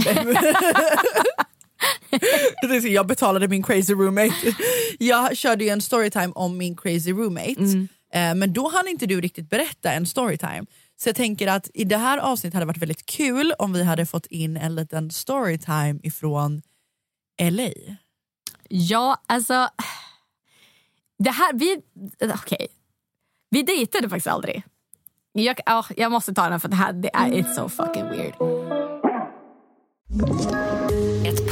[2.88, 4.54] jag betalade min crazy roommate.
[4.98, 7.88] Jag körde ju en storytime om min crazy roommate Mm.
[8.14, 10.64] Eh, men då hann inte du riktigt berätta en storytime.
[10.96, 13.82] Så jag tänker att i det här avsnittet hade det varit väldigt kul om vi
[13.84, 16.62] hade fått in en liten storytime ifrån
[17.42, 17.68] LA.
[18.68, 19.68] Ja, alltså...
[21.18, 21.76] Det här, vi...
[22.34, 22.66] Okej.
[23.50, 24.62] Vi dejtade faktiskt aldrig.
[25.32, 28.34] Jag, oh, jag måste ta den för det här det är it's so fucking weird.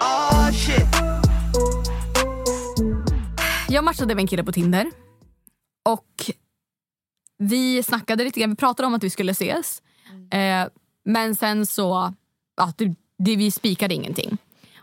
[0.00, 0.86] Oh shit.
[3.68, 4.90] Jag matchade med en kille på Tinder.
[5.84, 6.30] Och
[7.38, 8.50] vi snackade lite grann.
[8.50, 9.82] Vi pratade om att vi skulle ses.
[10.32, 10.66] Eh,
[11.04, 12.14] men sen så...
[12.56, 14.38] Ja, det, det, vi spikade ingenting.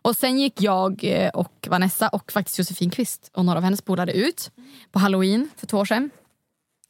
[0.05, 3.81] Och Sen gick jag eh, och Vanessa och faktiskt Josefin Kvist och några av hennes
[3.81, 4.51] polare ut
[4.91, 6.09] på halloween för två år sedan.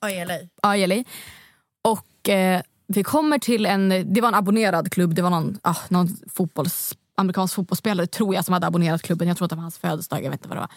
[0.02, 0.50] Ja, i.
[0.62, 1.04] Ja, i LA.
[1.82, 5.76] Och eh, vi kommer till en, det var en abonnerad klubb, det var någon, ah,
[5.90, 9.28] någon fotbolls, amerikansk fotbollsspelare tror jag som hade abonnerat klubben.
[9.28, 10.72] Jag tror att det var hans födelsedag, jag vet inte vad det var.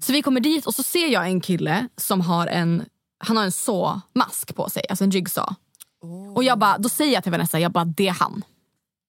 [0.00, 2.84] Så vi kommer dit och så ser jag en kille som har en,
[3.18, 5.54] han har en så-mask på sig, alltså en jigsaw.
[6.34, 8.42] Och jag bara, då säger jag till Vanessa, jag bara det är han.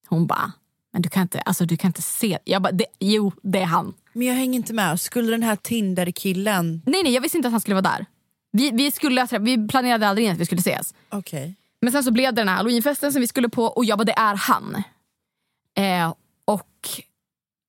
[0.08, 0.52] Hon bara,
[0.94, 2.39] men du kan inte, alltså, du kan inte se.
[2.44, 3.94] Jag bara, det, jo det är han.
[4.13, 5.02] Men jag hänger inte med.
[5.02, 6.82] Skulle den här Tinder-killen...
[6.86, 8.06] Nej nej jag visste inte att han skulle vara där.
[8.52, 10.94] Vi, vi, skulle, vi planerade aldrig in att vi skulle ses.
[11.10, 11.56] Okej.
[11.82, 14.04] Men sen så blev det den här halloweenfesten som vi skulle på och jag bara
[14.04, 14.84] det är han.
[15.78, 16.13] Eh,
[16.53, 17.01] och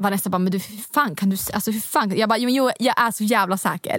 [0.03, 3.01] Vanessa bara, men du hur fan kan du, alltså hur fan, jag bara, jo, jag
[3.01, 3.99] är så jävla säker.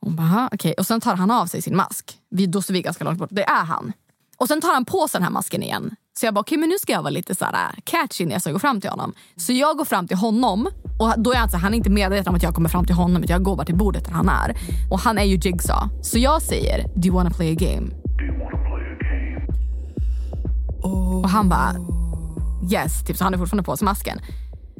[0.00, 0.74] Hon bara, "Aha, okej.
[0.78, 2.18] Och sen tar han av sig sin mask.
[2.30, 3.28] Vi, då står vi ganska långt bort.
[3.32, 3.92] Det är han.
[4.36, 5.94] Och sen tar han på sig den här masken igen.
[6.18, 8.42] Så jag bara, okej men nu ska jag vara lite så här catchy när jag
[8.42, 9.12] ska gå fram till honom.
[9.36, 10.68] Så jag går fram till honom
[11.00, 12.84] och då är han, så, här, han är inte medveten om att jag kommer fram
[12.84, 13.22] till honom.
[13.22, 14.56] utan Jag går bara till bordet där han är.
[14.90, 15.88] Och han är ju Jigsaw.
[16.02, 17.90] Så jag säger, do you wanna play a game?
[20.82, 21.74] Och han bara
[22.70, 24.20] yes, typ, så han är fortfarande på sig masken.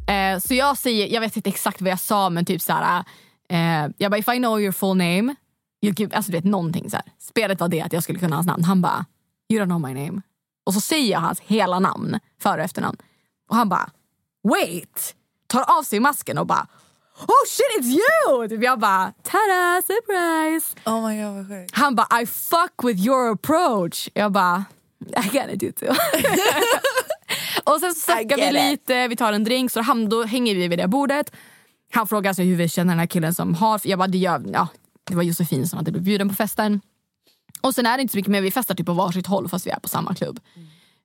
[0.06, 3.04] Eh, så jag säger, jag vet inte exakt vad jag sa men typ så här.
[3.48, 5.34] Eh, jag bara if I know your full name,
[5.82, 7.04] you give, alltså du vet någonting så här.
[7.18, 8.64] Spelet var det att jag skulle kunna hans namn.
[8.64, 9.06] Han bara
[9.52, 10.22] you don't know my name.
[10.66, 12.96] Och så säger jag hans hela namn, före och efternamn.
[13.48, 13.90] Och han bara
[14.48, 15.14] wait,
[15.46, 16.66] tar av sig masken och bara
[17.18, 18.48] oh shit it's you!
[18.48, 20.76] Typ jag bara tada surprise!
[20.84, 21.76] Oh my god vad sjukt.
[21.76, 24.08] Han bara I fuck with your approach.
[24.14, 24.64] Jag bara
[25.16, 25.88] I gotta do too.
[27.64, 28.52] och sen så snackar vi it.
[28.52, 31.32] lite, vi tar en drink, så han, då hänger vi vid det bordet.
[31.92, 34.44] Han frågar alltså hur vi känner den här killen som har, jag bara det, gör,
[34.52, 34.68] ja,
[35.04, 36.80] det var Josefin som hade blivit bjuden på festen.
[37.60, 39.66] Och sen är det inte så mycket mer, vi festar typ på varsitt håll fast
[39.66, 40.40] vi är på samma klubb.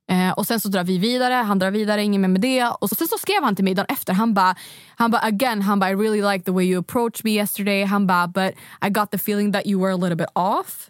[0.09, 2.63] Eh, och sen så drar vi vidare, han drar vidare, inget mer med det.
[2.63, 4.55] Och sen så skrev han till mig dagen efter, han bara,
[4.95, 7.83] han bara again, han bara I really like the way you approached me yesterday.
[7.83, 8.53] Han bara but
[8.87, 10.89] I got the feeling that you were a little bit off.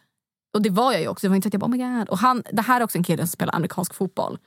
[0.54, 1.98] Och det var jag ju också, det var inte så att jag bara oh my
[2.00, 2.10] god.
[2.10, 4.38] Och han, det här är också en kille som spelar amerikansk fotboll.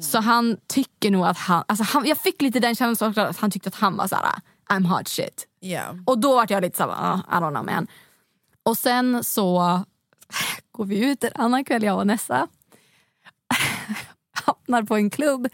[0.00, 3.50] Så han tycker nog att han, alltså han, jag fick lite den känslan att han
[3.50, 4.32] tyckte att han var såhär
[4.70, 5.46] I'm hot shit.
[5.60, 5.96] Yeah.
[6.06, 7.86] Och då var jag lite såhär, uh, I don't know man.
[8.62, 9.80] Och sen så
[10.72, 12.48] går vi ut en annan kväll jag och Nessa.
[14.46, 15.48] Hamnar på en klubb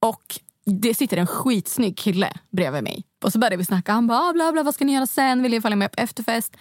[0.00, 3.04] och det sitter en skitsnygg kille bredvid mig.
[3.24, 5.42] Och så började vi snacka, han bara ah, bla bla vad ska ni göra sen,
[5.42, 6.56] vill ni följa med på efterfest?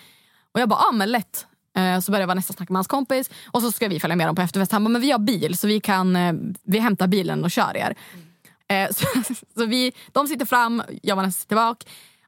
[0.51, 1.47] Och jag bara ah men lätt.
[1.77, 4.35] Eh, så började Vanessa snacka med hans kompis och så ska vi följa med dem
[4.35, 4.71] på efterfest.
[4.71, 7.77] Han bara men vi har bil så vi kan eh, vi hämtar bilen och kör
[7.77, 7.95] er.
[8.13, 8.27] Mm.
[8.93, 11.83] Så, så vi, de sitter fram, jag och Vanessa sitter bak.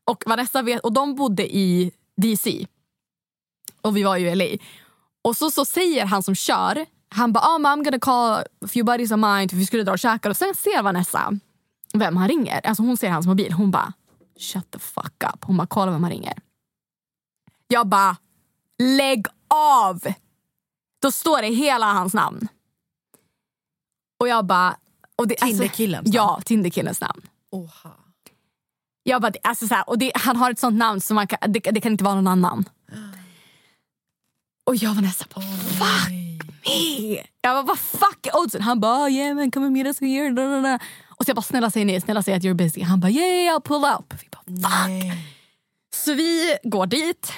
[0.06, 2.68] Och, Vanessa vet, och de bodde i DC.
[3.82, 4.64] Och vi var ju i LA.
[5.22, 8.84] Och så, så säger han som kör, han bara oh, I'm gonna call a few
[8.84, 10.30] buddies of mine, vi skulle dra och käka.
[10.30, 11.34] Och sen ser Vanessa
[11.94, 12.62] vem han ringer.
[12.64, 13.54] Alltså hon ser hans mobil.
[13.54, 13.94] Hon bara
[14.40, 15.44] shut the fuck up.
[15.46, 16.38] Hon bara kolla vem han ringer.
[17.68, 18.18] Jag bara
[18.80, 20.14] lägg av!
[21.02, 22.48] Då står det hela hans namn.
[24.20, 24.78] Och jag bara...
[25.16, 26.16] Och det, Tinderkillens namn?
[26.16, 27.22] Ja, Tinderkillens namn.
[27.52, 27.92] Oha.
[29.04, 31.52] Jag bara, alltså så här, och det, han har ett sånt namn så man kan,
[31.52, 32.66] det, det kan inte vara någon annan.
[34.64, 36.10] Och jag var nästan på fuck
[36.66, 37.16] me.
[37.42, 38.62] Jag bara, vad fuck oddsen?
[38.62, 40.32] Han bara, oh, yeah man come and meet us here.
[40.32, 40.80] Da, da, da.
[41.10, 42.84] Och så jag bara, snälla säg nej, snälla säg att you're busy.
[42.84, 44.14] Han bara, yeah, yeah I'll pull up.
[44.22, 45.18] Vi bara, fuck.
[45.94, 47.34] Så vi går dit.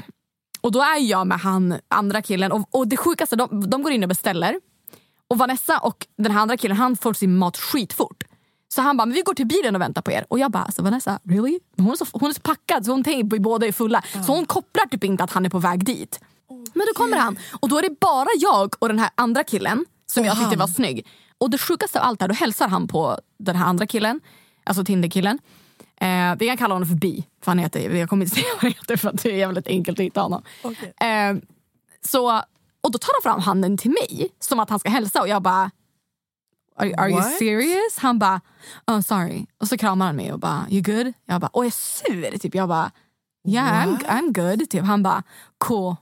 [0.62, 2.52] Och då är jag med han andra killen.
[2.52, 4.60] Och, och det sjukaste, de, de går in och beställer.
[5.28, 8.24] Och Vanessa och den här andra killen han får sin mat skitfort.
[8.68, 10.26] Så han bara, men vi går till bilen och väntar på er.
[10.30, 11.60] Och jag bara, alltså Vanessa, really?
[11.78, 14.04] Hon är så, hon är så packad så hon tänker båda är fulla.
[14.26, 16.20] Så hon kopplar typ inte att han är på väg dit.
[16.74, 19.86] Men då kommer han och då är det bara jag och den här andra killen
[20.06, 21.08] som Och jag tyckte var snygg.
[21.38, 24.20] Och det sjukaste av allt är, då hälsar han på den här andra killen,
[24.64, 25.40] alltså Tinderkillen.
[26.02, 28.62] Eh, vi kan kalla honom för Bi, för han heter, jag kommer inte säga vad
[28.62, 30.44] han heter för att det är jävligt enkelt att hitta honom.
[31.02, 31.44] Eh,
[32.06, 32.42] så,
[32.82, 35.42] och då tar han fram handen till mig som att han ska hälsa och jag
[35.42, 35.72] bara
[36.76, 37.98] Are, are you serious?
[37.98, 38.42] Han bara,
[38.88, 39.46] oh, sorry.
[39.58, 41.14] Och så kramar han mig och bara, you good?
[41.26, 42.38] Jag bara, och jag är sur.
[42.38, 42.56] Typ.
[42.56, 42.92] Jag bara,
[43.48, 44.70] yeah I'm, I'm good.
[44.70, 44.84] Typ.
[44.84, 45.24] Han bara,
[45.58, 45.96] cool.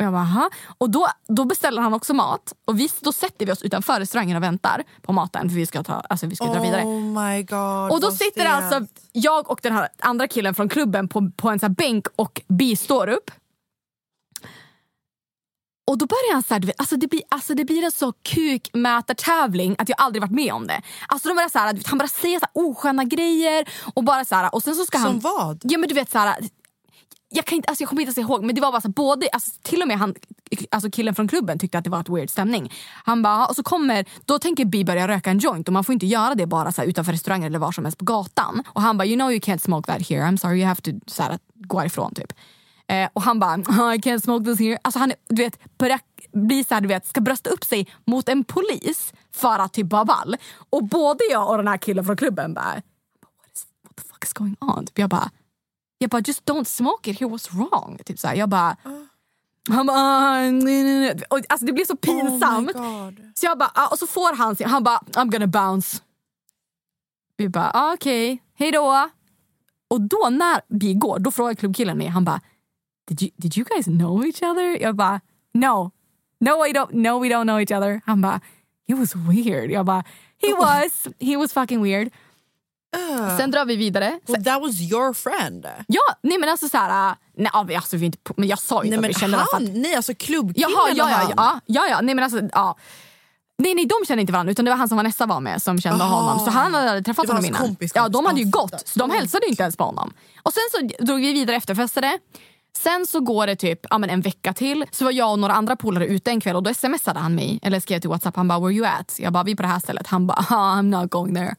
[0.00, 0.50] Och jag bara, Aha.
[0.78, 2.54] Och då, då beställer han också mat.
[2.64, 5.82] Och vi, då sätter vi oss utanför restaurangen och väntar på maten för vi ska,
[5.82, 6.82] ta, alltså vi ska dra vidare.
[6.82, 7.92] Oh my god.
[7.92, 8.48] Och då sitter stelt.
[8.48, 12.40] alltså jag och den här andra killen från klubben på, på en sån bänk och
[12.48, 13.30] Bi står upp.
[15.86, 19.76] Och då börjar han så här, alltså det, blir, alltså det blir en så kukmätartävling
[19.78, 20.82] att jag aldrig varit med om det.
[21.08, 24.34] Alltså de börjar så här, han börjar säga så här osköna grejer och bara så
[24.34, 25.20] här, och sen så ska Som han...
[25.20, 25.60] vad?
[25.64, 26.38] Ja men du vet så här,
[27.30, 29.28] jag, kan inte, alltså jag kommer inte ens ihåg men det var bara så både,
[29.32, 30.14] alltså till och med han,
[30.70, 32.72] alltså killen från klubben tyckte att det var ett weird stämning.
[33.04, 35.92] Han bara, och så kommer, då tänker Bi börja röka en joint och man får
[35.92, 38.62] inte göra det bara så här, utanför restauranger eller var som helst på gatan.
[38.66, 40.90] Och han bara, you know you can't smoke that here, I'm sorry you have to
[41.06, 42.32] så här, gå ifrån typ.
[42.88, 43.54] Eh, och han bara,
[43.94, 44.78] I can't smoke this here.
[44.82, 46.00] Alltså han du vet, börjar
[46.32, 49.92] bli så här, du vet, ska brösta upp sig mot en polis för att typ
[49.92, 50.36] vara ball.
[50.70, 54.24] Och både jag och den här killen från klubben bara, what, is, what the fuck
[54.24, 54.86] is going on?
[54.86, 55.30] Typ jag bara,
[56.02, 57.98] jag bara just don't smoke it here, what's wrong?
[58.04, 58.76] Typ så här, jag bara,
[59.68, 62.76] han bara, "Ah, nej, nej, nej." och, alltså det blir så pinsamt.
[62.76, 63.32] Oh my god.
[63.34, 66.02] Så jag bara, ah, och så får han sin, han bara I'm gonna bounce.
[67.36, 69.08] Vi bara ah, okej, hej då.
[69.88, 72.40] Och då när vi går, då frågar klubbkillen mig, han bara
[73.08, 74.82] did you, did you guys know each other?
[74.82, 75.20] Jag bara
[75.54, 75.90] no,
[76.40, 78.00] no, I don't, no we don't know each other.
[78.06, 78.40] Han bara
[78.88, 79.70] he was weird.
[79.70, 80.04] Jag bara
[80.42, 82.12] he was, he was fucking weird.
[83.38, 84.20] Sen drar vi vidare.
[84.26, 85.66] Well, that was your friend.
[85.86, 89.00] Ja, nej men alltså såhär, nej alltså, vi inte, men jag sa ju Nej inte
[89.00, 91.32] men att vi kände han, att- nej alltså klubbkillen Jaha, ja, och ja, han.
[91.36, 92.76] ja, ja, ja, nej men alltså, ja.
[93.58, 95.80] Nej, nej, de kände inte varandra utan det var han som Vanessa var med som
[95.80, 96.20] kände Aha.
[96.20, 96.44] honom.
[96.44, 97.60] Så han hade träffat honom innan.
[97.60, 98.12] kompis, ja, kompis.
[98.18, 100.12] de hade ju Ja, gått så de hälsade inte ens på honom.
[100.42, 100.62] Och sen
[100.98, 102.18] så drog vi vidare efterfestade.
[102.78, 104.84] Sen så går det typ ja, men en vecka till.
[104.90, 107.58] Så var jag och några andra polare ute en kväll och då smsade han mig.
[107.62, 108.36] Eller skrev till Whatsapp.
[108.36, 110.06] Han bara “Where you at?” Jag bara “Vi är på det här stället”.
[110.06, 111.54] Han bara ah, “I'm not going there”.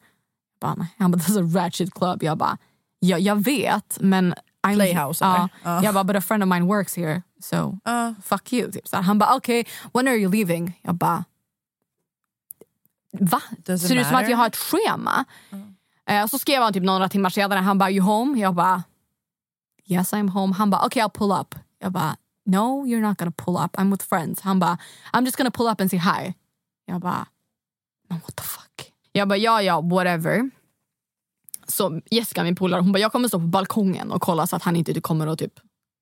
[0.62, 2.22] Bara, han bara “That's a ratchet club”.
[2.22, 2.58] Jag bara
[3.00, 4.34] “Ja, jag vet men...”
[4.66, 5.48] I'm, Playhouse, eller?
[5.64, 5.82] Ja.
[5.84, 8.14] Jag bara “But a friend of mine works here so Ja.
[8.22, 8.72] fuck you”.
[8.72, 8.88] Typ.
[8.88, 11.24] Så han bara “Okay, when are you leaving?” Jag bara
[13.12, 13.40] Va?
[13.58, 15.24] Does it Ser det ut som att jag har ett schema?
[16.08, 18.82] Eh, så skrev han typ några timmar senare, han bara “You home?” Jag bara
[19.84, 20.54] “Yes I'm home”.
[20.54, 21.54] Han bara “Okay I'll pull up”.
[21.78, 24.40] Jag bara “No you're not gonna pull up, I'm with friends”.
[24.40, 24.78] Han bara
[25.12, 26.34] “I'm just gonna pull up and say hi”.
[26.86, 27.26] Jag bara
[28.08, 28.71] “Men what the fuck?”
[29.12, 30.50] Jag bara “Ja ja, whatever”.
[31.66, 34.62] Så Jessica, min polare, hon bara “Jag kommer stå på balkongen och kolla så att
[34.62, 35.52] han inte kommer och typ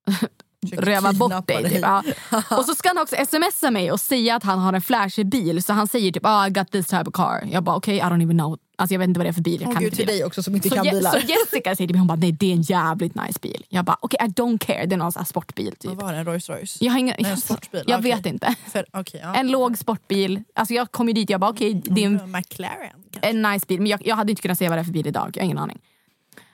[0.72, 1.62] röva bort kidnappa dig”.
[1.62, 1.72] dig.
[1.72, 1.82] Typ.
[1.82, 2.02] Ja.
[2.58, 5.62] Och så ska han också smsa mig och säga att han har en flashig bil.
[5.62, 7.48] Så han säger typ oh, I got this type of car.
[7.52, 8.58] Jag bara okej, okay, I don't even know.
[8.80, 9.60] Alltså jag vet inte vad det är för bil.
[9.60, 11.10] Jag Åh kan gud, till dig också som inte så, kan Je- bilar.
[11.10, 13.64] så Jessica säger till mig, hon bara nej det är en jävligt nice bil.
[13.68, 15.90] Jag bara okej okay, I don't care, det är någon sportbil typ.
[15.90, 16.18] Vad var det?
[16.18, 16.78] En Rolls Royce?
[16.84, 17.84] Jag, har ingen, Nej, en sportbil.
[17.86, 18.14] jag Okej.
[18.14, 18.54] vet inte.
[18.66, 19.34] För, okay, ja.
[19.34, 20.42] En låg sportbil.
[20.54, 23.30] Alltså jag kom ju dit jag bara okej det är en, McLaren kanske?
[23.30, 23.80] en nice bil.
[23.80, 25.30] Men jag, jag hade inte kunnat säga vad det är för bil idag.
[25.34, 25.78] Jag har ingen aning.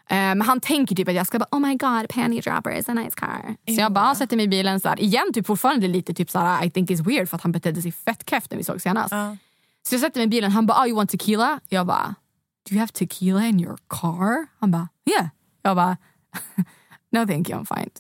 [0.09, 2.89] Eh, men han tänker typ att jag ska bara oh my god panty dropper is
[2.89, 3.57] a nice car.
[3.75, 5.01] Så jag bara sätter mig i bilen så här.
[5.01, 7.83] igen typ fortfarande lite typ så här, I think it's weird för att han betedde
[7.83, 9.13] sig fett keft när vi såg senast.
[9.13, 9.37] Ja.
[9.87, 11.61] Så jag sätter mig i bilen han bara oh, you want tequila?
[11.69, 12.15] Jag bara
[12.69, 14.47] do you have tequila in your car?
[14.59, 15.29] Han bara yeah.
[15.63, 15.97] Jag bara
[17.13, 17.91] no thank you I'm fine.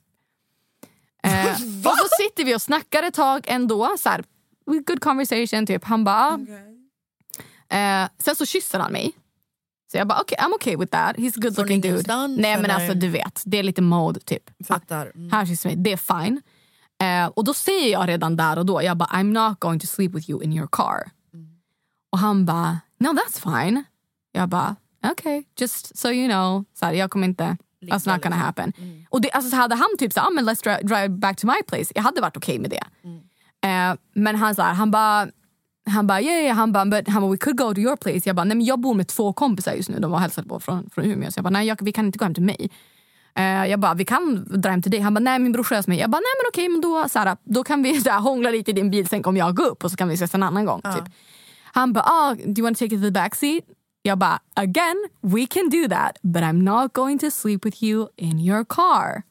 [1.22, 1.50] Eh,
[1.90, 3.96] och så sitter vi och snackar ett tag ändå.
[3.98, 4.24] Så här,
[4.86, 5.84] good conversation typ.
[5.84, 6.38] Han bara
[7.68, 9.12] Eh, sen så kysser han mig.
[9.92, 11.16] Så jag bara, okay, I'm okay with that.
[11.16, 12.26] He's a good looking dude.
[12.28, 14.42] Nej men alltså du vet, det är lite mode typ.
[14.66, 15.12] Fattar.
[15.14, 15.30] Mm.
[15.30, 16.42] Han kysser mig, det är fine.
[17.02, 19.86] Eh, och då säger jag redan där och då, jag bara I'm not going to
[19.86, 21.10] sleep with you in your car.
[22.10, 23.84] Och han bara, no that's fine.
[24.32, 24.76] Jag bara,
[25.12, 26.64] okay, just so you know.
[26.74, 28.72] Så här, jag kommer inte, that's not gonna happen.
[29.10, 31.46] Och det, alltså, så hade han typ så ah, men let's drive, drive back to
[31.46, 31.92] my place.
[31.94, 32.84] Jag hade varit okej med det.
[33.68, 35.28] Eh, men han så här, han bara
[35.90, 36.56] han bara, yeah, yeah.
[36.56, 38.20] Han bara, but han bara, we could go to your place.
[38.24, 39.98] Jag bara, nej men jag bor med två kompisar just nu.
[39.98, 41.30] De var hälsade på från, från Umeå.
[41.30, 42.70] Så jag bara, nej jag, vi kan inte gå hem till mig.
[43.34, 45.00] Eh, jag bara, vi kan dra hem till dig.
[45.00, 45.98] Han bara, nej min brorsa är hos mig.
[45.98, 48.50] Jag bara, nej men okej, men då, så här, då kan vi så här, hångla
[48.50, 49.08] lite i din bil.
[49.08, 50.80] Sen kommer jag gå upp och så kan vi ses en annan gång.
[50.82, 51.04] Typ.
[51.76, 53.64] Han bara, ah, do you want to take it to the backseat?
[54.02, 56.18] Jag bara, again, we can do that.
[56.22, 59.22] But I'm not going to sleep with you in your car.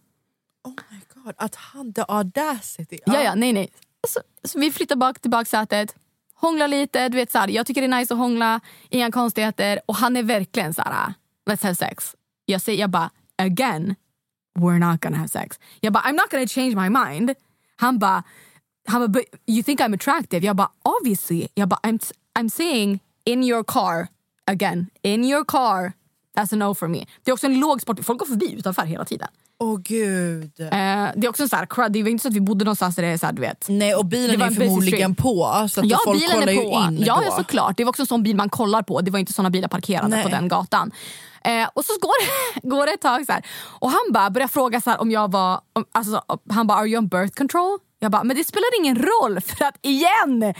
[0.63, 2.99] Oh my god, att han, the audacity.
[3.05, 3.69] Ja, ja, nej, nej.
[4.07, 5.95] Så, så vi flyttar bak till baksätet,
[6.33, 7.09] hånglar lite.
[7.09, 9.79] Du vet, så här, jag tycker det är nice att hångla, inga konstigheter.
[9.85, 11.13] Och han är verkligen så här,
[11.49, 12.15] let's have sex.
[12.45, 13.95] Jag säger jag bara, again,
[14.59, 15.59] we're not gonna have sex.
[15.79, 17.33] Jag bara, I'm not gonna change my mind.
[17.75, 18.23] Han bara,
[18.87, 20.45] han bara, but you think I'm attractive?
[20.45, 21.47] Jag bara, obviously.
[21.53, 24.07] Jag bara, I'm, I'm saying in your car,
[24.51, 25.93] again, in your car.
[26.37, 27.05] That's a no for me.
[27.23, 28.05] Det är också en låg sport.
[28.05, 29.27] Folk går förbi utanför hela tiden.
[29.59, 30.59] Åh gud.
[30.59, 30.67] Eh,
[31.15, 31.89] det är också en så här.
[31.89, 33.65] Det är inte så att vi bodde någonstans där det är så här, du vet.
[33.69, 35.67] Nej och bilen var är förmodligen på.
[35.71, 36.91] Så att Ja, folk bilen kollar är på.
[36.91, 37.23] in Ja, då.
[37.25, 37.77] ja, såklart.
[37.77, 39.01] Det var också en sån bil man kollar på.
[39.01, 40.23] Det var inte såna bilar parkerade Nej.
[40.23, 40.91] på den gatan.
[41.43, 43.45] Eh, och så går det, går det ett tag så här.
[43.79, 45.61] Och han bara börjar fråga så här, om jag var...
[45.73, 47.79] Om, alltså, han bara, are you on birth control?
[47.99, 50.53] Jag bara, men det spelar ingen roll för att igen!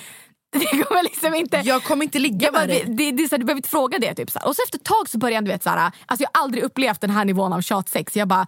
[0.72, 1.62] Det kommer liksom inte...
[1.66, 2.84] Jag kommer inte ligga bara, med dig.
[2.88, 4.16] det, det, det, så här, du behöver inte fråga det.
[4.16, 4.48] Typ, så här.
[4.48, 6.44] Och så efter ett tag så börjar han, du vet, så här, alltså, jag har
[6.44, 8.16] aldrig upplevt den här nivån av tjatsex.
[8.16, 8.48] Jag bara,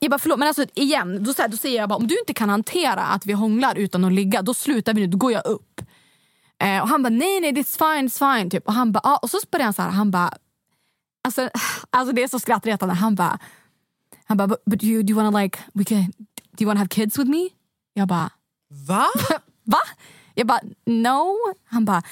[0.00, 2.18] jag bara förlåt men alltså igen, då, så här, då säger jag bara om du
[2.18, 5.32] inte kan hantera att vi hånglar utan att ligga då slutar vi nu, då går
[5.32, 5.80] jag upp.
[6.62, 8.50] Eh, och han bara nej nej it's fine, it's fine.
[8.50, 8.66] Typ.
[8.66, 9.16] Och, han bara, ah.
[9.16, 10.32] och så börjar han så här, han bara,
[11.24, 11.50] alltså,
[11.90, 12.94] alltså det är så skrattretande.
[12.94, 13.38] Han bara,
[14.24, 16.12] han bara but, but you, do you wanna like, we can,
[16.52, 17.48] do you wanna have kids with me?
[17.94, 18.30] Jag bara,
[18.68, 19.06] Va?
[19.64, 19.78] va?
[20.38, 21.36] Jag bara no.
[21.64, 22.02] Han bara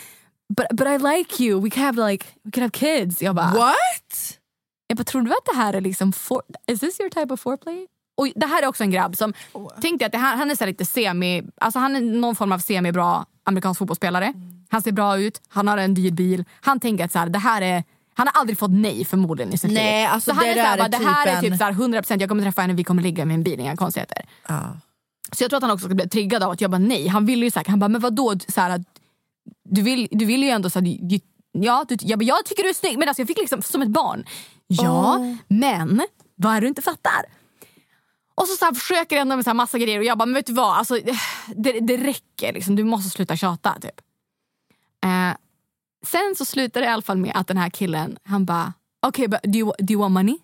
[0.57, 3.23] but, but I like you, we can have like, we can have kids.
[3.23, 4.39] Jag bara, What?
[4.87, 7.41] jag bara, tror du att det här är liksom, for, is this your type of
[7.41, 7.87] foreplay?
[8.17, 9.33] Och det här är också en grabb som,
[9.81, 12.53] tänk dig att det här, han är så lite semi, alltså han är någon form
[12.53, 14.33] av semi-bra amerikansk fotbollsspelare.
[14.71, 16.45] Han ser bra ut, han har en dyr bil.
[16.61, 19.59] Han tänker att så här, det här är, han har aldrig fått nej förmodligen i
[19.59, 20.11] sitt Nej, liv.
[20.13, 21.65] alltså så han är så här, där är bara, det här är typen- typ så
[21.65, 24.25] här 100% jag kommer träffa henne, vi kommer ligga med en bil, inga konstigheter.
[24.49, 24.61] Ja.
[25.35, 27.09] Så jag tror att han också ska bli triggad av att jag bara nej.
[27.09, 28.85] Han ville ju säkert, han bara men vadå, så här,
[29.65, 31.21] du, vill, du vill ju ändå så här, du,
[31.53, 33.83] ja, du, jag, bara, jag tycker du är snygg men alltså jag fick liksom som
[33.83, 34.25] ett barn.
[34.67, 36.03] Ja, men
[36.37, 37.25] vad är det du inte fattar?
[38.35, 40.35] Och så, så här, försöker ändå med så här massa grejer och jag bara, men
[40.35, 40.99] vet du vad, alltså,
[41.57, 42.53] det, det räcker.
[42.53, 42.77] Liksom.
[42.77, 43.77] Du måste sluta tjata.
[43.81, 44.01] Typ.
[45.05, 45.37] Eh,
[46.07, 48.73] sen så slutar det i alla fall med att den här killen, han bara,
[49.07, 50.39] okej, okay, do, you, do you want money?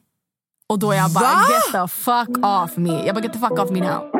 [0.67, 1.47] Och då jag bara, Va?
[1.51, 3.07] get the fuck off me.
[3.07, 4.20] Jag bara, get the fuck off me now.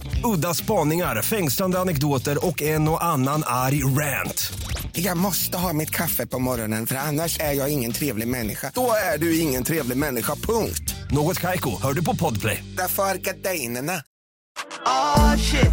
[0.23, 4.53] Udda spaningar, fängslande anekdoter och en och annan arg rant.
[4.93, 8.71] Jag måste ha mitt kaffe på morgonen för annars är jag ingen trevlig människa.
[8.75, 10.95] Då är du ingen trevlig människa, punkt.
[11.11, 12.63] Något Kaiko, hör du på Podplay.
[12.77, 13.93] Därför är gardinerna.
[14.85, 15.71] Oh shit.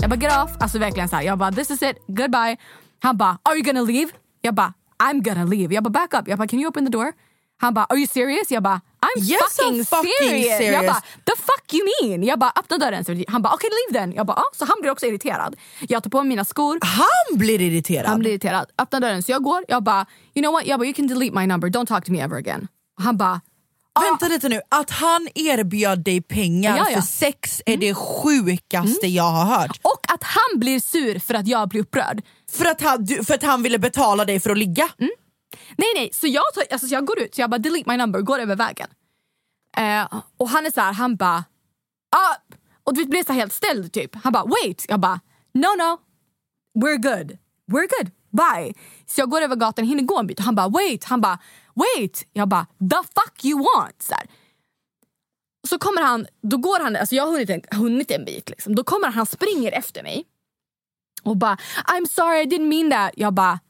[0.00, 1.22] Jag bara, graf, alltså verkligen så här.
[1.22, 2.56] Jag bara, this is it, goodbye.
[3.02, 4.10] Han bara, are you gonna leave?
[4.40, 4.72] Jag bara,
[5.02, 5.74] I'm gonna leave.
[5.74, 6.28] Jag bara, back up.
[6.28, 7.12] Jag bara, can you open the door?
[7.60, 8.50] Han bara, are you serious?
[8.50, 10.46] Jag bara, I'm Yes, fucking, I'm fucking serious.
[10.48, 10.86] Jag serious.
[10.86, 12.22] bara, the fuck you mean?
[12.22, 13.04] Jag bara, öppna dörren.
[13.28, 14.12] Han bara, okay leave then.
[14.16, 14.50] Jag bara, ah.
[14.52, 15.56] Så han blir också irriterad.
[15.88, 16.78] Jag tar på mig mina skor.
[16.82, 18.06] Han blir irriterad?
[18.06, 18.66] Han blir irriterad.
[18.78, 19.22] Öppnar dörren.
[19.22, 19.64] Så jag går.
[19.68, 20.66] Jag bara, you know what?
[20.66, 21.68] Jag bara, you can delete my number.
[21.68, 22.68] Don't talk to me ever again.
[23.00, 23.40] Han bara,
[24.10, 26.94] Vänta lite nu, att han erbjöd dig pengar Ja, ja.
[27.00, 29.80] för sex är det sjukaste jag har hört.
[29.82, 32.22] och att han blir sur för att jag blir upprörd.
[32.52, 34.88] För att han, för att han ville betala dig för att ligga?
[35.76, 37.96] Nej nej, så jag, tar, alltså, så jag går ut, så jag bara delete my
[37.96, 38.88] number, går över vägen.
[39.76, 41.44] Eh, och han är så här, han bara
[42.16, 42.36] ah!
[42.84, 44.14] Och du vet, blir så helt ställd typ.
[44.14, 45.20] Han bara wait, jag bara
[45.54, 45.98] no no,
[46.84, 47.38] we're good,
[47.72, 48.74] we're good, bye.
[49.06, 51.38] Så jag går över gatan, hinner gå en bit och han bara wait, han bara
[51.74, 52.26] wait.
[52.32, 54.02] Jag bara the fuck you want.
[54.02, 54.26] Så, här.
[55.68, 58.74] så kommer han, då går han, alltså jag har hunnit en, hunnit en bit liksom.
[58.74, 60.24] Då kommer han, han springer efter mig
[61.22, 63.12] och bara I'm sorry I didn't mean that.
[63.16, 63.60] Jag bara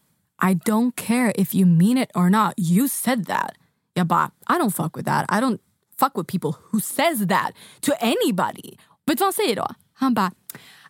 [0.41, 2.55] I don't care if you mean it or not.
[2.57, 3.57] You said that.
[3.95, 5.27] Jag bara I don't fuck with that.
[5.29, 5.61] I don't
[5.97, 8.79] fuck with people who says that to anybody.
[9.05, 9.69] Du vad säger då?
[9.95, 10.31] Han bara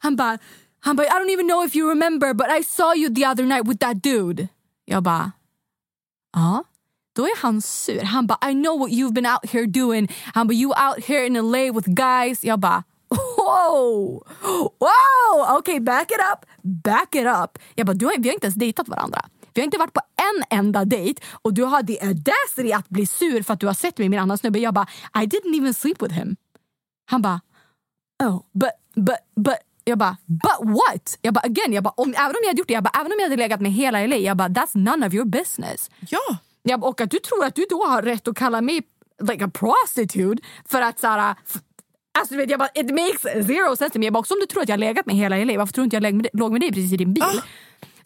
[0.00, 0.38] han bara
[0.80, 3.44] han bara I don't even know if you remember but I saw you the other
[3.44, 4.48] night with that dude.
[4.84, 5.32] Jag bara
[6.32, 6.64] ja.
[7.16, 8.02] Då är han sur.
[8.02, 10.08] Han bara I know what you've been out here doing.
[10.34, 12.44] Han bara you out here in LA with guys.
[12.44, 12.84] Jag bara!
[13.10, 14.24] Wow!
[14.78, 16.46] Okej, okay, back it up!
[16.62, 17.58] Back it up!
[17.74, 19.20] Jag bara, du har, vi har inte ens dejtat varandra.
[19.58, 23.06] Vi har inte varit på en enda dejt och du har the audacity att bli
[23.06, 24.58] sur för att du har sett mig med en annan snubbe.
[24.58, 26.36] Jag bara, I didn't even sleep with him.
[27.10, 27.40] Han bara,
[28.24, 29.54] oh, but, but, but.
[29.84, 31.18] Jag bara, but what?
[31.22, 33.06] Jag bara, again, jag bara, om, även om jag hade gjort det, jag bara, även
[33.12, 35.90] om jag hade legat med hela LA, jag bara, that's none of your business.
[36.08, 36.36] Ja.
[36.62, 38.82] Jag bara, och att du tror att du då har rätt att kalla mig
[39.28, 41.34] like a prostitute för att såhär,
[42.18, 44.06] Alltså, du vet, jag bara, it makes zero sense to me.
[44.06, 45.82] Jag bara, också om du tror att jag har legat med hela LA, varför tror
[45.82, 47.22] du inte jag låg med, dig- låg med dig precis i din bil?
[47.24, 47.42] Ah.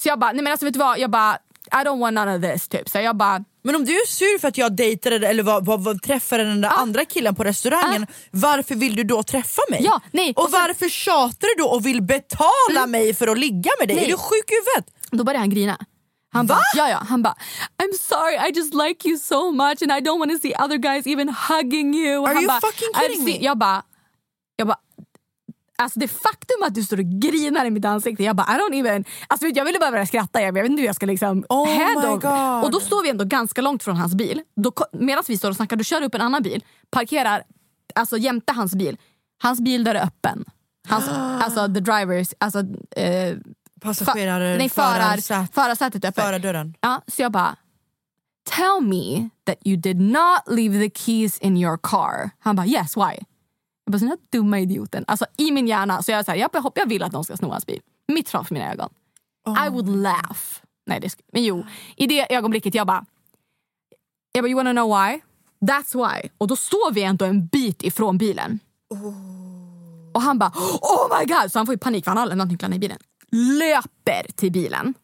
[0.02, 1.38] Så jag bara, nej men alltså vet du vad, jag bara,
[1.72, 2.68] I don't want none of this.
[2.68, 2.88] Typ.
[2.88, 5.78] Så jag bara, Men om du är sur för att jag dejtade eller var, var,
[5.78, 9.80] var, träffade den där andra killen på restaurangen, varför vill du då träffa mig?
[9.84, 13.38] Ja, nej, och och sen- varför tjatar du då och vill betala mig för att
[13.38, 13.96] ligga med dig?
[13.96, 14.04] Nej.
[14.04, 14.94] Är du sjuk i huvudet?
[15.10, 15.78] då började han grina.
[16.32, 17.36] Han bara, ja, ja, han bara,
[17.82, 20.76] I'm sorry I just like you so much and I don't want to see other
[20.76, 22.24] guys even hugging you.
[22.26, 23.44] Are han you bara, fucking "I've kidding seen-" me?
[23.46, 23.82] Jag bara,
[24.56, 24.78] jag bara,
[25.82, 28.80] alltså det faktum att du står och grinar i mitt ansikte, jag bara I don't
[28.80, 31.68] even, alltså jag ville bara börja skratta, jag vet inte hur jag ska liksom Oh
[31.68, 32.64] my God.
[32.64, 34.42] Och då står vi ändå ganska långt från hans bil.
[34.56, 37.42] Då, medan vi står och snackar, då kör upp en annan bil, parkerar
[37.94, 38.96] alltså jämte hans bil.
[39.42, 40.44] Hans bil där är öppen.
[40.88, 41.08] Hans,
[41.44, 42.58] alltså the drivers, alltså
[42.96, 43.36] eh,
[43.80, 46.24] Passagerare, nej, förar, förarsätet är öppet.
[46.24, 46.74] förardörren.
[46.80, 47.56] Ja, så jag bara,
[48.50, 52.30] tell me that you did not leave the keys in your car.
[52.38, 53.18] Han bara, yes, why?
[53.92, 55.04] Jag bara, den här dumma idioten.
[55.06, 57.24] Alltså i min hjärna, så jag, är så här, jag, jag, jag vill att någon
[57.24, 57.80] ska sno hans bil.
[58.08, 58.90] Mitt framför mina ögon.
[59.66, 60.40] I would laugh.
[60.86, 61.64] Nej, det, men jo,
[61.96, 63.04] i det ögonblicket jag bara,
[64.32, 65.20] jag bara, you wanna know why?
[65.60, 66.28] That's why.
[66.38, 68.58] Och då står vi ändå en bit ifrån bilen.
[70.14, 71.52] Och han bara, oh my god!
[71.52, 72.98] Så han får ju panik för han har lämnat nycklarna i bilen.
[73.30, 74.94] Löper till bilen.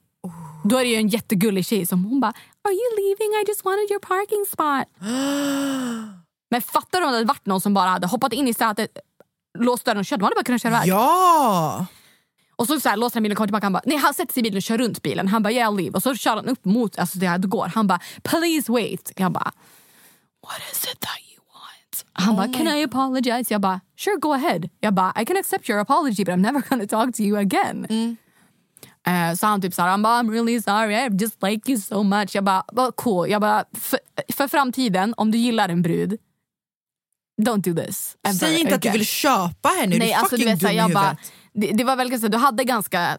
[0.64, 2.32] Då är det ju en jättegullig tjej som hon bara
[2.62, 3.30] Are you leaving?
[3.42, 4.86] I just wanted your parking spot.
[6.50, 8.98] Men fattar du om det hade varit någon som bara hade hoppat in i sätet,
[9.58, 10.18] låst dörren och kört?
[10.18, 10.88] De hade bara kunnat köra iväg.
[10.88, 11.86] Ja!
[12.56, 13.66] Och så, så här, låser han bilen och kommer tillbaka.
[13.66, 15.28] Han bara, nej han sätter sig i bilen och kör runt bilen.
[15.28, 15.90] Han bara yeah leave.
[15.90, 17.66] Och så kör han upp mot alltså, det här går.
[17.74, 19.12] Han bara please wait.
[19.16, 19.52] Jag bara
[20.42, 22.04] what is it that you want?
[22.12, 23.54] Han bara can I apologize?
[23.54, 24.60] Jag bara sure go ahead.
[24.80, 28.16] Jag bara I can accept your apology but I'm never gonna talk to you again.
[29.06, 32.02] Eh, så han typ såhär, han bara I'm really sorry, I just like you so
[32.02, 32.34] much.
[32.34, 33.30] Jag bara, cool.
[33.30, 33.98] Jag bara, för,
[34.32, 36.16] för framtiden, om du gillar en brud,
[37.38, 38.16] don't do this.
[38.22, 40.52] ever Säg inte att du again." vill köpa henne, Nej, du är alltså, fucking du
[40.52, 41.32] vet, dum i jag bara, huvudet.
[41.54, 43.18] det, det var väl ganska, du hade ganska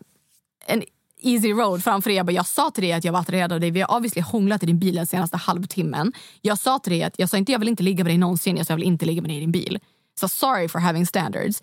[0.65, 0.83] en
[1.21, 2.15] easy road framför er.
[2.15, 3.71] Jag, bara, jag sa till dig att jag var attraherad av dig.
[3.71, 6.13] Vi har obviously hånglat i din bil den senaste halvtimmen.
[6.41, 8.57] Jag sa till dig att jag sa inte jag vill inte ligga med dig någonsin.
[8.57, 9.79] Jag sa jag vill inte ligga med dig i din bil.
[10.19, 11.61] Så sorry for having standards.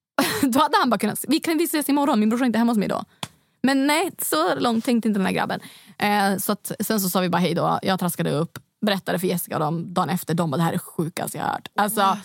[0.42, 2.70] då hade han bara kunnat, vi kan vi ses imorgon, min brorsa är inte hemma
[2.70, 3.04] hos mig då.
[3.62, 5.60] Men nej, så långt tänkte inte den här grabben.
[5.98, 7.78] Eh, så att, sen så sa vi bara hej då.
[7.82, 10.34] Jag traskade upp, berättade för Jessica och dem dagen efter.
[10.34, 11.68] De bara det här är sjukaste jag har hört.
[11.76, 12.16] Alltså,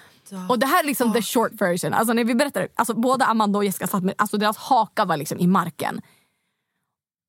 [0.50, 1.94] och det här är liksom the short version.
[1.94, 5.18] Alltså när vi berättade, alltså både Amanda och Jessica satt med, alltså deras haka var
[5.18, 6.02] liksom i marken.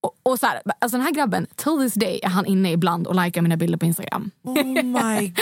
[0.03, 3.07] Och, och så här, alltså den här grabben, till this day är han inne ibland
[3.07, 4.31] och likar mina bilder på Instagram.
[4.43, 5.35] Oh my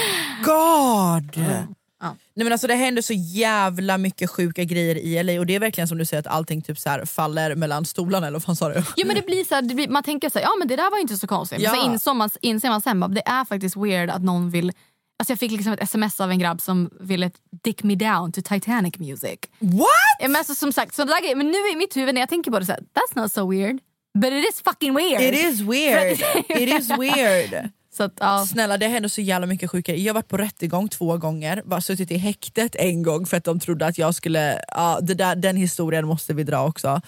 [0.45, 1.45] god!
[2.09, 5.61] Nej, men alltså, det händer så jävla mycket sjuka grejer i LA och det är
[5.61, 8.57] verkligen som du säger att allting typ så här faller mellan stolarna eller vad fan
[8.57, 8.83] sa du?
[8.97, 10.77] Jo, men det blir så här, det blir, man tänker så här, ja men det
[10.77, 11.61] där var inte så konstigt.
[11.61, 11.73] Ja.
[11.73, 14.73] Men så inser man, inser man sen att det är faktiskt weird att någon vill
[15.19, 17.31] Alltså jag fick liksom ett sms av en grabb som ville
[17.63, 19.39] dick me down to Titanic music.
[19.59, 19.89] What?
[20.19, 22.51] Ja, men alltså, som sagt, så där men nu i mitt huvud när jag tänker
[22.51, 23.79] på det så här, that's not so weird.
[24.19, 25.23] But it is fucking weird.
[25.23, 26.21] It is weird.
[26.49, 27.71] It is weird.
[27.97, 28.47] Så att, ja.
[28.47, 31.81] Snälla det händer så jävla mycket sjuka Jag har varit på rättegång två gånger, var
[31.81, 35.37] suttit i häktet en gång för att de trodde att jag skulle, ja, det där,
[35.37, 37.01] den historien måste vi dra också.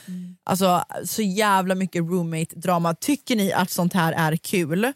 [0.45, 2.95] Alltså så jävla mycket roommate drama.
[2.95, 4.93] Tycker ni att sånt här är kul?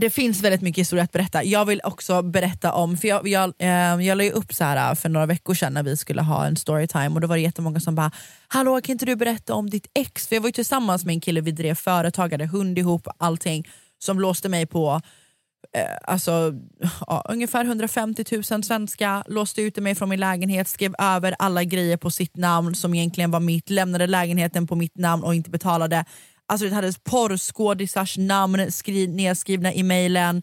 [0.00, 1.44] Det finns väldigt mycket historia att berätta.
[1.44, 4.94] Jag vill också berätta om, för jag, jag, eh, jag la ju upp så här
[4.94, 7.80] för några veckor sedan när vi skulle ha en storytime och då var det jättemånga
[7.80, 8.10] som bara
[8.48, 11.20] “Hallå kan inte du berätta om ditt ex?” För jag var ju tillsammans med en
[11.20, 13.68] kille, vi drev företag, hade hund ihop, allting
[14.02, 15.00] som låste mig på
[15.76, 16.52] eh, alltså,
[17.06, 21.96] ja, ungefär 150 000 svenska, låste ut mig från min lägenhet, skrev över alla grejer
[21.96, 26.04] på sitt namn som egentligen var mitt, lämnade lägenheten på mitt namn och inte betalade.
[26.46, 30.42] Alltså det hade porrskådisars namn skri, nedskrivna i mejlen.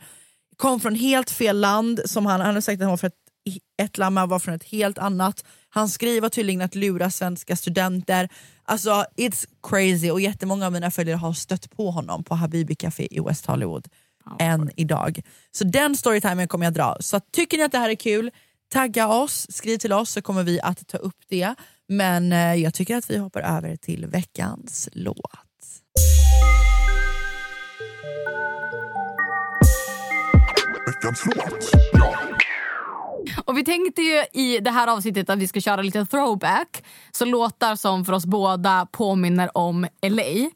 [0.57, 3.13] Kom från helt fel land, som han, han hade sagt att han var från ett,
[3.81, 5.45] ett land men var från ett helt annat.
[5.69, 8.29] Han skriver tydligen att lura svenska studenter.
[8.67, 13.07] Alltså it's crazy och jättemånga av mina följare har stött på honom på Habibi Café
[13.11, 13.87] i West Hollywood
[14.39, 15.21] än idag.
[15.51, 16.97] Så den storytimen kommer jag dra.
[16.99, 18.31] Så tycker ni att det här är kul,
[18.73, 21.55] tagga oss, skriv till oss så kommer vi att ta upp det.
[21.87, 25.17] Men eh, jag tycker att vi hoppar över till veckans låt.
[30.87, 31.86] Veckans låt.
[33.47, 36.83] Och vi tänkte ju i det här avsnittet att vi ska köra lite throwback.
[37.11, 40.49] Så låtar som för oss båda påminner om LA.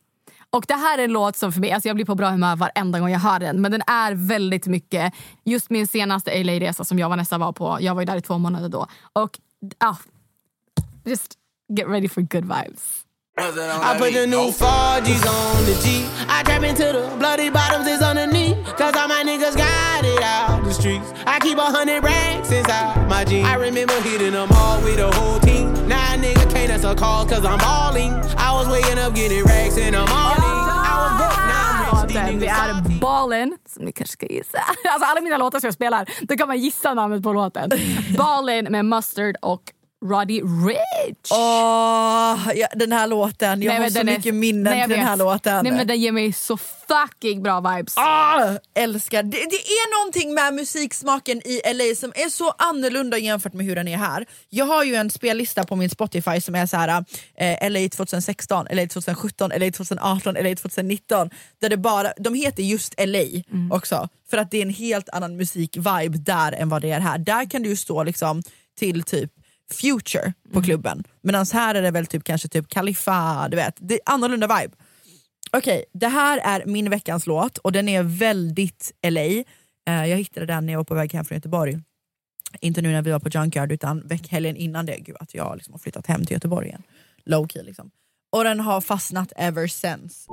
[0.50, 2.56] Och det här är en låt som för mig, alltså jag blir på bra humör
[2.56, 3.62] varenda gång jag hör den.
[3.62, 5.14] Men den är väldigt mycket,
[5.44, 7.78] just min senaste LA-resa som jag var nästan var på.
[7.82, 8.88] Jag var ju där i två månader då.
[9.14, 9.39] Och
[9.78, 9.96] ah,
[11.06, 11.34] just
[11.78, 13.06] get ready for good vibes.
[13.38, 16.06] I put the new 4G's on the G.
[16.30, 18.78] I trap into the bloody bottoms is underneath.
[18.78, 21.13] Cause all my niggas got it out streets.
[21.25, 23.47] I keep a hundred racks inside my jeans.
[23.47, 25.65] I remember hitting them all with a whole team.
[25.88, 28.11] Now a nigga can't answer calls cause I'm balling.
[28.47, 30.57] I was waking up getting racks in the morning.
[30.91, 32.11] I was broke, I'm rich.
[32.11, 34.57] These Låten, det är Ballin, som ni kanske ska gissa.
[34.93, 37.71] Alltså alla mina låtar som jag spelar, då kan man gissa namnet på låten.
[38.17, 39.63] Ballin med Mustard och
[40.06, 41.32] Roddy Rich.
[41.32, 44.95] Åh, ja, den här låten, jag Nej, har så den är- mycket minnen Nej, till
[44.97, 45.64] den här låten.
[45.64, 47.97] Nej, men den ger mig så fucking bra vibes.
[47.97, 49.24] Ah, älskar.
[49.24, 53.76] Det, det är någonting med musiksmaken i LA som är så annorlunda jämfört med hur
[53.76, 54.26] den är här.
[54.49, 57.06] Jag har ju en spellista på min Spotify som är så här
[57.38, 61.30] eh, LA 2016, LA 2017, LA 2018, LA 2019.
[61.62, 63.24] Där det bara, de heter just LA
[63.72, 67.18] också, för att det är en helt annan musikvibe där än vad det är här.
[67.18, 68.43] Där kan du ju stå liksom
[68.80, 69.32] till typ
[69.74, 73.76] Future på klubben, medan här är det väl typ kanske typ Khalifa, du vet.
[73.80, 74.76] Det är annorlunda vibe.
[75.51, 79.22] Okej, det här är min veckans låt och den är väldigt LA.
[79.22, 79.43] Eh,
[79.86, 81.80] jag hittade den när jag var på väg hem från Göteborg.
[82.61, 84.97] Inte nu när vi var på Junkyard utan veckhelgen innan det.
[84.97, 86.84] Gud att jag liksom har flyttat hem till Göteborg igen.
[87.26, 87.91] Low key liksom.
[88.32, 90.28] Och den har fastnat ever since.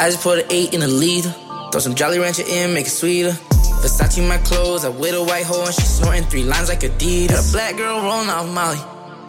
[0.00, 1.30] I just put an eight in a liter.
[1.72, 3.49] Throw some Jolly Rancher in, make it sweeter.
[3.80, 7.28] Versace my clothes, I with a white hoe and she snorting three lines like Adidas.
[7.28, 8.78] Got a black girl rolling off Molly.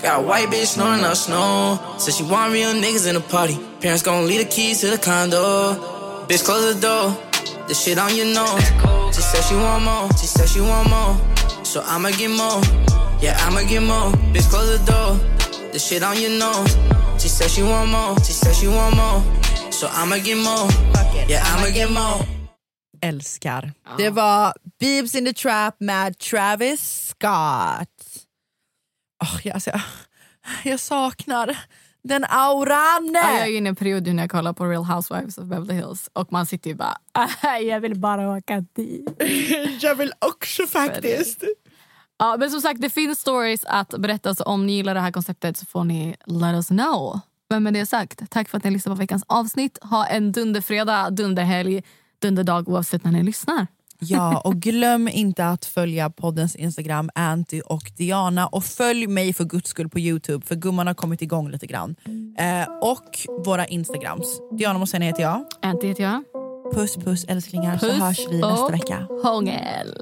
[0.02, 1.80] Got a white bitch snoring up snow.
[1.98, 3.58] Said she want real niggas in the party.
[3.80, 5.76] Parents gon' leave the keys to the condo.
[6.28, 7.16] Bitch, close the door.
[7.68, 8.66] The shit on your nose.
[9.16, 10.10] She said she want more.
[10.18, 11.16] She said she want more.
[11.64, 12.60] So I'ma get more.
[13.22, 14.12] Yeah, I'ma get more.
[14.34, 15.72] Bitch, close the door.
[15.72, 16.76] The shit on your nose.
[17.22, 18.18] She said she want more.
[18.26, 19.72] She said she want more.
[19.72, 20.68] So I'ma get more.
[21.30, 22.41] Yeah, I'ma get more.
[23.02, 23.74] Älskar.
[23.98, 28.26] Det var Beebs in the Trap med Travis Scott.
[29.24, 29.82] Oh, jag, alltså, jag,
[30.64, 31.58] jag saknar
[32.04, 33.12] den auran.
[33.14, 35.74] Ja, jag är inne i en period när jag kollar på Real Housewives of Beverly
[35.74, 39.10] Hills och man sitter ju bara "Ah, jag vill bara åka dit.
[39.82, 41.44] jag vill också faktiskt.
[42.20, 44.36] Ja, men som sagt, det finns stories att berätta.
[44.36, 47.20] Så om ni gillar det här konceptet så får ni let us know.
[47.50, 49.78] Men med det sagt, tack för att ni lyssnade på veckans avsnitt.
[49.82, 51.84] Ha en dunderfredag, dunderhelg,
[52.22, 53.68] dunderdag oavsett när ni lyssnar.
[54.00, 58.48] Ja, och glöm inte att följa poddens Instagram, Anty och Diana.
[58.48, 61.96] Och följ mig för guds skull på Youtube, för gumman har kommit igång lite grann.
[62.38, 64.40] Eh, och våra Instagrams.
[64.58, 65.46] Diana Mossén heter jag.
[65.62, 66.24] Anty heter jag.
[66.74, 69.08] Puss puss älsklingar, så hörs vi nästa vecka.
[69.24, 69.98] hångel.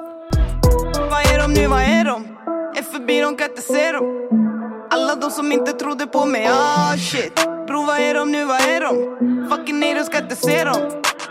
[1.11, 2.25] Vad är de nu, vad är de?
[2.77, 4.29] Är förbi, de kan inte se dem
[4.91, 7.35] Alla de som inte trodde på mig, ah shit
[7.67, 8.95] Bro, vad är de nu, vad är de?
[9.49, 11.01] Fucking nej, de ska inte se dem